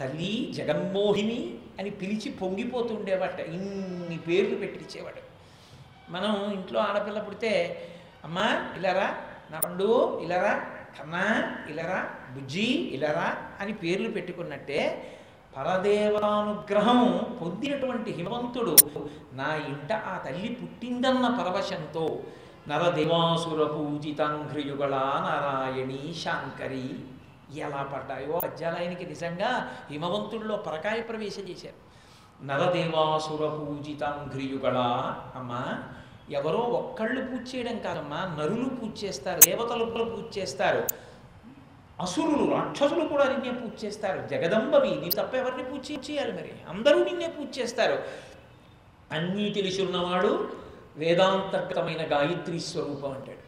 తల్లి 0.00 0.52
జగన్మోహిని 0.56 1.54
అని 1.80 1.90
పిలిచి 1.90 2.30
పొంగిపోతుండేవాట. 2.30 3.40
ఇన్ని 3.40 4.18
పేర్లు 4.18 4.56
పెట్టించేవాడు 4.56 5.22
మనం 6.12 6.52
ఇంట్లో 6.52 6.80
ఆడపిల్ల 6.80 7.18
పుడితే 7.18 7.52
అమ్మా 8.24 8.74
ఇలారా? 8.78 9.16
నా 9.50 9.60
పండు 9.60 10.20
ఇలారా? 10.22 10.54
కన్నా 10.98 11.24
ఇలారా? 11.70 12.00
బుజ్జి 12.34 12.66
ఇలారా? 12.96 13.36
అని 13.60 13.72
పేర్లు 13.72 14.08
పెట్టుకున్నట్టే 14.10 14.80
పరదేవానుగ్రహం 15.56 17.00
పొందినటువంటి 17.42 18.10
హిమవంతుడు 18.12 18.76
నా 19.32 19.54
ఇంట 19.54 19.92
ఆ 19.92 20.18
తల్లి 20.18 20.48
పుట్టిందన్న 20.48 21.26
పరవశంతో 21.40 22.22
నరదేవాసుర 22.68 23.62
పూజితాంఘ్రియుగళ 23.64 24.94
నారాయణి 25.26 26.14
శాంకరి. 26.22 26.86
ఎలా 27.64 27.82
పడ్డాయో 27.82 28.36
పద్యాలయనికి 28.44 29.06
నిజంగా 29.06 29.50
హిమవంతుల్లో 29.90 30.56
పరకాయ 30.56 31.00
ప్రవేశం 31.00 31.44
చేశారు. 31.50 31.78
నరదేవాసుర 32.44 33.42
పూజితాంఘ్రియుగళ 33.58 34.78
అమ్మా 35.34 35.62
ఎవరో 36.30 36.62
ఒక్కళ్ళు 36.80 37.20
పూజ 37.20 37.54
చేయడం 37.54 37.78
కాదమ్మా 37.78 38.20
నరులు 38.38 38.68
పూజ 38.68 39.04
చేస్తారు 39.04 39.40
దేవతలు 39.40 39.84
పూజ 39.84 40.38
చేస్తారు. 40.38 40.82
అసురులు 42.00 42.44
రాక్షసులు 42.54 43.04
కూడా 43.08 43.24
నిన్నే 43.24 43.52
పూజ 43.60 43.84
చేస్తారు. 43.84 44.20
జగదంబవి 44.28 44.90
నీ 45.02 45.08
తప్ప 45.10 45.34
ఎవరిని 45.34 45.64
పూజ 45.70 46.10
చేయాలి 46.10 46.32
మరి? 46.32 46.52
అందరూ 46.68 47.04
నిన్నే 47.04 47.28
పూజ 47.28 47.58
చేస్తారు. 47.58 47.98
అన్నీ 49.12 49.50
తెలుసున్నవాడు 49.50 50.63
వేదాంతర్గతమైన 50.96 52.02
గాయత్రి 52.12 52.60
స్వరూపం 52.60 53.12
అంటాడు. 53.12 53.42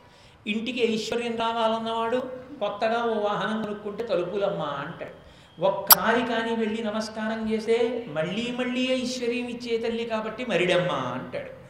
ఇంటికి 0.48 0.80
ఐశ్వర్యం 0.94 1.37
రావాలన్నవాడు 1.37 2.16
కొత్తగా 2.61 3.04
ఓ 3.04 3.14
వాహనం 3.20 3.62
కొనుక్కుంటే 3.62 4.04
తలుపులమ్మా 4.06 4.66
అంటాడు. 4.66 5.14
ఒక్కసారి 5.61 6.22
కానీ 6.26 6.56
వెళ్ళి 6.56 6.82
నమస్కారం 6.82 7.50
చేస్తే 7.50 8.06
మళ్ళీ 8.09 8.50
మళ్ళీ 8.50 8.82
ఐశ్వర్యం 8.92 9.48
ఇచ్చే 9.48 9.78
తల్లి 9.78 10.04
కాబట్టి 10.04 10.44
మరిడమ్మా 10.44 10.94
అంటాడు. 10.94 11.65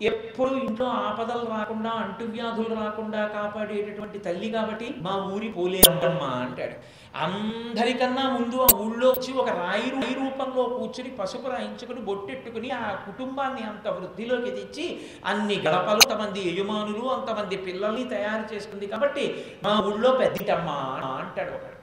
ఎప్పుడు 0.00 0.50
ఇంట్లో 0.56 0.86
ఆపదలు 1.00 1.46
రాకుండా 1.46 1.90
అంటువ్యాధులు 1.90 2.74
రాకుండా 2.74 3.26
కాపాడేటటువంటి 3.26 4.18
తల్లి 4.18 4.50
కాబట్టి 4.50 4.94
మా 5.00 5.14
ఊరి 5.32 5.48
పోలేరమ్మ 5.48 6.22
అంటాడు. 6.36 6.76
అందరికన్నా 7.16 8.28
ముందు 8.28 8.56
ఆ 8.56 8.68
ఊళ్ళో 8.80 9.10
వచ్చి 9.10 9.32
ఒక 9.32 9.48
రాయి 9.48 9.90
రాయి 9.90 10.14
రూపంలో 10.14 10.62
కూర్చుని 10.68 11.10
పసుపు 11.10 11.48
రాయించుకుని 11.48 12.00
బొట్టెట్టుకుని 12.00 12.70
ఆ 12.70 12.94
కుటుంబాన్ని 13.06 13.62
అంత 13.62 13.88
వృద్ధిలోకి 13.88 14.50
తెచ్చి 14.50 14.86
అన్ని 15.24 15.54
గడపలు 15.56 16.02
అంతమంది 16.02 16.40
యజమానులు 16.48 17.08
అంతమంది 17.08 17.56
పిల్లల్ని 17.56 18.04
తయారు 18.04 18.54
చేసుకుంది 18.54 18.86
కాబట్టి 18.86 19.24
మా 19.64 19.74
ఊళ్ళో 19.86 20.12
పెద్దటమ్మా 20.12 20.78
అంటాడు 21.18 21.50
ఒకడు. 21.50 21.76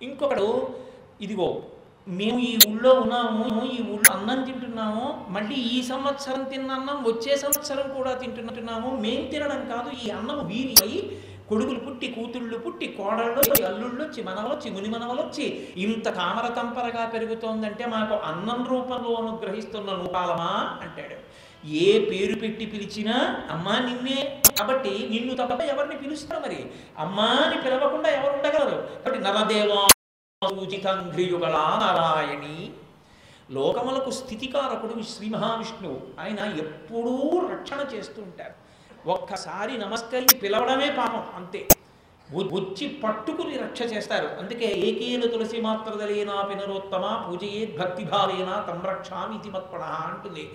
ఇంకొకడు 0.00 0.48
ఇదిగో 1.20 1.48
మేము 2.16 2.38
ఈ 2.48 2.52
ఊళ్ళో 2.68 2.90
ఉన్నాము 3.00 3.46
ఈ 3.72 3.78
ఊళ్ళో 3.92 4.10
అన్నం 4.16 4.38
తింటున్నాము 4.44 5.06
మళ్ళీ 5.34 5.56
ఈ 5.72 5.78
సంవత్సరం 5.88 6.42
తిన్న 6.52 6.70
అన్నం 6.72 6.98
వచ్చే 7.08 7.32
సంవత్సరం 7.42 7.86
కూడా 7.96 8.12
తింటున్నట్టున్నాము 8.22 8.90
మేము 9.04 9.24
తినడం 9.32 9.60
కాదు 9.72 9.90
ఈ 10.04 10.06
అన్నం 10.10 10.38
వీరి 10.50 10.74
అయి 10.84 11.00
కొడుకులు 11.50 11.80
పుట్టి 11.80 12.08
కూతుళ్ళు 12.14 12.56
పుట్టి 12.64 12.86
కోడళ్ళు 12.96 13.38
వచ్చి, 13.40 13.60
అల్లుళ్ళు 13.68 14.00
వచ్చి 14.04 14.20
మనవలొచ్చి 14.22 14.70
ముని 14.70 14.88
మనవలొచ్చి 14.94 15.44
ఇంత 15.84 16.06
తామర 16.18 16.46
తంపరగా 16.58 17.04
పెరుగుతోందంటే 17.14 17.84
మాకు 17.94 18.16
అన్నం 18.30 18.60
రూపంలో 18.72 19.12
అనుగ్రహిస్తున్న 19.22 19.90
నూపాలమా 20.00 20.50
అంటాడు. 20.84 21.16
ఏ 21.84 21.86
పేరు 22.10 22.34
పెట్టి 22.42 22.66
పిలిచినా 22.66 23.16
అమ్మా 23.54 23.76
నిన్నే 23.86 24.18
కాబట్టి 24.58 24.92
నిన్ను 25.14 25.32
తప్ప 25.40 25.60
ఎవరిని 25.74 25.96
పిలుస్తారు 26.02 26.42
మరి? 26.46 26.60
అమ్మా 27.04 27.28
అని 27.44 27.58
పిలవకుండా 27.66 28.10
ఎవరు 28.18 28.34
ఉండగలరు? 28.38 28.78
కాబట్టి 29.04 29.24
నరదేవం 29.28 29.86
పూజితాంఘ్రియుగళ 30.44 31.56
నారాయణి 31.82 32.70
లోకములకు 33.50 34.10
స్థితికారకుడు 34.10 35.02
శ్రీ 35.02 35.28
మహావిష్ణువు. 35.28 35.96
ఆయన 36.20 36.40
ఎప్పుడూ 36.58 37.14
రక్షణ 37.52 37.80
చేస్తూ 37.94 38.22
ఉంటారు. 38.22 38.54
ఒక్కసారి 39.08 39.78
నమస్కరించి 39.78 40.36
పిలవడమే 40.38 40.90
పాపం 40.90 41.24
అంతే. 41.36 41.66
వచ్చి 42.34 42.88
పట్టుకుని 42.88 43.58
రక్ష 43.58 43.82
చేస్తారు. 43.82 44.26
అందుకే 44.26 44.64
ఏకేన 44.64 45.20
తులసి 45.20 45.60
మాత్రదలేనా 45.60 46.42
పినరోత్తమ 46.42 47.04
పూజయే 47.26 47.76
భక్తిభావేనా 47.78 48.64
తమ్రక్షామి 48.68 49.36
ఇది 49.36 49.50
మత్పణ 49.50 49.80
అంటుంది. 49.80 50.50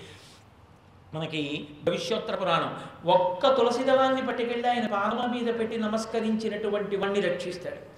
మనకి 1.14 1.68
భవిష్యోత్తర 1.84 2.36
పురాణం. 2.36 2.72
ఒక్క 3.10 3.56
తులసి 3.58 3.84
దళాన్ని 3.84 4.28
పట్టుకెళ్ళి 4.28 4.70
ఆయన 4.70 4.88
పాదమ 4.88 5.26
మీద 5.26 5.60
పెట్టి 5.60 5.78
నమస్కరించినటువంటి 5.78 6.96
వాణ్ణి 6.96 7.22
రక్షిస్తాడు. 7.22 7.93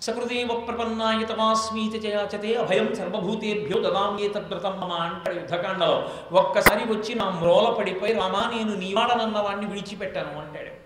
సకృదేవ 0.00 0.64
ప్రపన్నాయ 0.68 1.24
తమాస్మీతి 1.24 1.98
చయాచతే 1.98 2.54
అభయం 2.54 2.94
సర్వభూతేభ్యో 2.94 3.82
దదామ్యేతద్వ్రతం 3.82 4.80
మమ 4.80 4.92
అంటాడు 4.92 5.36
యుద్ధకాండలో. 5.36 6.08
ఒక్కసారి 6.32 6.84
వచ్చి 6.84 7.14
నా 7.14 7.28
మ్రోల 7.28 7.72
పడిపోయి 7.72 8.12
రామా 8.12 8.50
నేను 8.54 8.74
నీవాడనన్న 8.74 9.38
వాడిని 9.38 9.66
విడిచిపెట్టాను 9.66 10.40
అంటాడు. 10.40 10.84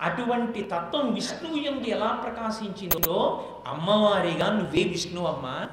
అటువంటి 0.00 0.62
తత్వం 0.62 1.14
విష్ణువు 1.14 1.56
ఎందు 1.56 1.84
ఎలా 1.84 2.06
ప్రకాశించిందో 2.06 3.44
అమ్మవారిగా 3.66 4.52
నువ్వే 4.52 4.82
విష్ణువు 4.82 5.26
అమ్మ. 5.26 5.66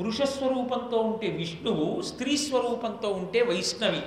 పురుష 0.00 0.22
స్వరూపంతో 0.22 0.98
ఉంటే 0.98 1.28
విష్ణువు 1.28 2.02
స్త్రీ 2.02 2.36
స్వరూపంతో 2.36 3.08
ఉంటే 3.08 3.42
వైష్ణవి. 3.42 4.02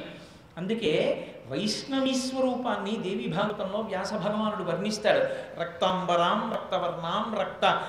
అందుకే 0.58 1.28
వైష్ణవి 1.48 2.14
స్వరూపాన్ని 2.16 2.92
దేవి 2.92 3.28
భాగవతంలో 3.28 3.80
వ్యాస 3.80 4.14
భగవానుడు 4.14 4.72
వర్ణిస్తాడు. 4.72 5.60
రక్తాంబరాం 5.60 6.52
రక్తవర్ణాం 6.54 7.40
రక్త 7.40 7.84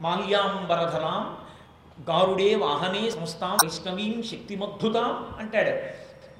మాల్యాంబరధరాం 0.00 1.22
గారుడే 2.10 2.54
వాహనే 2.54 3.10
సంస్థాం 3.10 3.54
వైష్ణవీం 3.54 4.22
శక్తిమద్భుతాం 4.22 5.10
అంటాడు. 5.38 5.74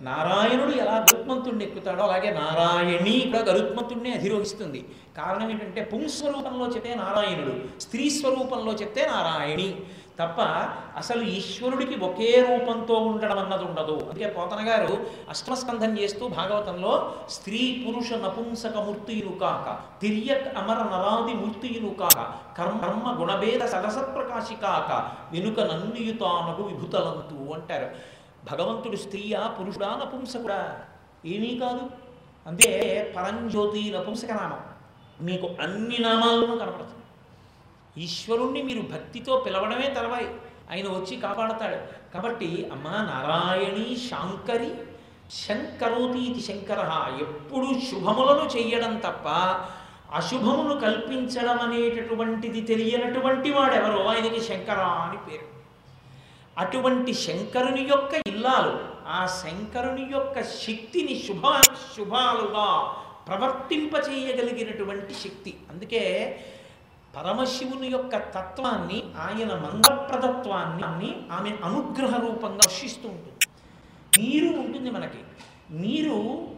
నారాయణుడు 0.03 0.73
ఎలా 0.73 0.95
గరుత్మంతుడిని 0.99 1.65
ఎక్కుతాడో 1.65 2.03
అలాగే 2.03 2.31
నారాయణి 2.31 3.15
కూడా 3.21 3.41
గరుత్మంతుడిని 3.45 4.13
అధిరోహిస్తుంది. 4.13 4.85
కారణం 5.17 5.51
ఏంటంటే 5.51 5.83
పుంస్వరూపంలో 5.85 6.67
చెప్తే 6.67 6.95
నారాయణుడు 6.95 7.81
స్త్రీ 7.81 8.11
స్వరూపంలో 8.11 8.73
చెప్తే 8.73 9.07
నారాయణి. 9.07 9.69
తప్ప 10.21 10.41
అసలు 10.97 11.23
ఈశ్వరుడికి 11.23 11.97
ఒకే 12.05 12.31
రూపంతో 12.51 12.95
ఉండడం 12.95 13.39
అన్నది 13.39 13.65
ఉండదు. 13.65 13.93
అందుకే 13.93 14.27
పోతన 14.27 14.69
గారు 14.69 15.07
అష్టమస్కంధం 15.29 15.99
చేస్తూ 15.99 16.29
భాగవతంలో 16.29 17.13
స్త్రీ 17.31 17.61
పురుష 17.89 18.13
నపుంసక 18.13 18.77
మూర్తియులు 18.77 19.39
కాక 19.39 19.79
తిరియ 20.01 20.33
అమర 20.57 20.77
నరాది 20.77 21.35
మూర్తియులు 21.35 21.91
కాక 21.95 22.19
కర్మ 22.59 22.79
కర్మ 22.79 23.17
గుణభేద 23.21 23.61
సరసప్రకాశి 23.61 24.55
కాక 24.55 24.91
వెనుక 25.35 25.61
నన్నియుతానగు 25.61 26.63
విభుతలంతు 26.69 27.53
అంటారు. 27.53 27.89
భగవంతుడు 28.53 28.97
స్త్రీయా 28.97 29.41
పురుషుడా 29.61 29.89
నపుంసకుడా? 29.89 30.61
ఏమీ 31.27 31.59
కాదు. 31.63 31.81
అంతే 32.47 32.69
పరంజ్యోతి 33.17 33.95
నపుంసక 33.99 34.33
నామం 34.33 34.61
మీకు 35.27 35.47
అన్ని 35.61 35.99
నామాలను 35.99 36.57
కనపడుతుంది 36.57 37.00
ఈశ్వరుణ్ణి 37.97 38.63
మీరు 38.63 38.81
భక్తితో 38.81 39.37
పిలవడమే 39.37 39.89
తర్వాయి 39.89 40.31
ఆయన 40.73 40.89
వచ్చి 40.89 41.17
కాపాడతాడు. 41.17 41.79
కాబట్టి 42.15 42.49
అమ్మా 42.73 42.97
నారాయణి 43.11 43.97
శాంకరి 44.09 44.71
శంకరోతి 45.31 46.19
ఇది 46.19 46.41
శంకర. 46.41 46.81
ఎప్పుడు 47.21 47.69
శుభములను 47.91 48.45
చెయ్యడం 48.57 48.95
తప్ప 49.07 49.29
అశుభమును 50.19 50.75
కల్పించడం 50.81 51.59
అనేటటువంటిది 51.59 52.61
తెలియనటువంటి 52.61 53.51
వాడెవరో 53.51 54.01
ఆయనకి 54.05 54.41
శంకర 54.41 54.81
అని 54.81 55.19
పేరు. 55.27 55.47
అటువంటి 56.59 57.13
శంకరుని 57.15 57.83
యొక్క 57.91 58.13
ఇల్లాలు 58.27 58.73
ఆ 59.07 59.27
శంకరుని 59.27 60.05
యొక్క 60.13 60.43
శక్తిని 60.43 61.15
శుభ 61.27 61.45
శుభాలుగా 61.97 62.69
ప్రవర్తింపచేయగలిగినటువంటి 63.29 65.15
శక్తి. 65.15 65.53
అందుకే 65.71 66.03
పరమశివుని 67.17 67.87
యొక్క 67.87 68.17
తత్వాన్ని 68.17 69.03
ఆయన 69.19 69.49
మంగప్రదత్వాన్ని 69.49 71.29
ఆమె 71.33 71.51
అనుగ్రహ 71.65 72.17
రూపంగా 72.21 72.55
వర్షిస్తూ 72.55 73.09
ఉంటుంది. 73.09 73.47
నీరు 74.19 74.61
ఉంటుంది 74.61 74.91
మనకి. 74.91 75.19
నీరు 75.71 76.49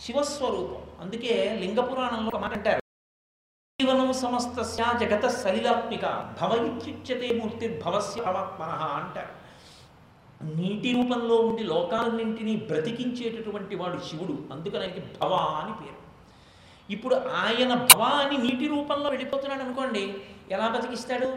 శివస్వరూపం. 0.00 0.82
అందుకే 1.00 1.58
లింగపురాణంలో 1.60 2.30
ఒక 2.34 2.36
మాట 2.36 2.56
అంటారు. 2.56 2.82
జీవనం 3.80 4.12
సమస్త 4.12 4.62
జగత 5.00 5.26
సలిలాత్మిక 5.26 6.02
భవ 6.40 6.56
మూర్తి 7.32 7.82
భవస్య 7.86 8.22
భవాత్మన 8.22 8.68
అంటారు. 8.68 9.38
నీటి 10.56 10.92
రూపంలో 10.92 11.36
ఉండి 11.36 11.62
లోకాలన్నింటినీ 11.62 12.56
బ్రతికించేటటువంటి 12.56 13.76
వాడు 13.76 13.98
శివుడు. 13.98 14.52
అందుకని 14.52 14.88
భవ 15.22 15.34
అని 15.34 15.72
పేరు. 15.72 15.97
ఇప్పుడు 16.90 17.14
ఆయన 17.14 17.74
భవాని 17.74 18.38
నీటి 18.38 18.66
రూపంలో 18.68 19.10
వెళ్ళిపోతున్నాడు 19.10 19.62
అనుకోండి 19.62 20.14
ఎలా 20.50 20.68
బతికిస్తాడు? 20.68 21.36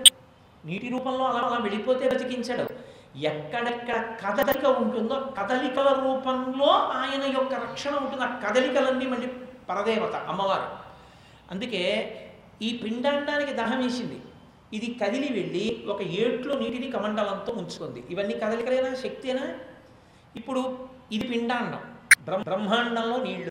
నీటి 0.66 0.90
రూపంలో 0.90 1.26
అలా 1.26 1.40
అలా 1.40 1.58
వెళ్ళిపోతే 1.58 2.10
బతికించాడు. 2.10 2.74
ఎక్కడెక్కడ 3.18 4.18
కదలిక 4.26 4.66
ఉంటుందో 4.66 5.34
కదలికల 5.40 5.90
రూపంలో 6.04 6.68
ఆయన 6.68 7.24
యొక్క 7.38 7.54
రక్షణ 7.54 7.96
ఉంటుంది. 7.96 8.24
ఆ 8.24 8.40
కదలికలన్నీ 8.40 9.06
మళ్ళీ 9.06 9.28
పరదేవత 9.70 10.16
అమ్మవారు. 10.16 10.68
అందుకే 11.52 11.84
ఈ 12.62 12.82
పిండాండానికి 12.84 13.54
దహం 13.54 13.84
వేసింది. 13.84 14.22
ఇది 14.74 15.00
కదిలి 15.06 15.34
వెళ్ళి 15.34 15.86
ఒక 15.88 16.02
ఏట్లో 16.02 16.60
నీటిని 16.60 16.92
కమండలంతో 16.92 17.54
ఉంచుకుంది. 17.54 18.04
ఇవన్నీ 18.10 18.34
కదలికలేనా? 18.34 18.96
శక్తేనా? 18.96 19.56
ఇప్పుడు 20.36 20.88
ఇది 21.12 21.28
పిండాండం 21.28 21.80
బ్రహ్మాండంలో 22.44 23.18
నీళ్ళు 23.18 23.40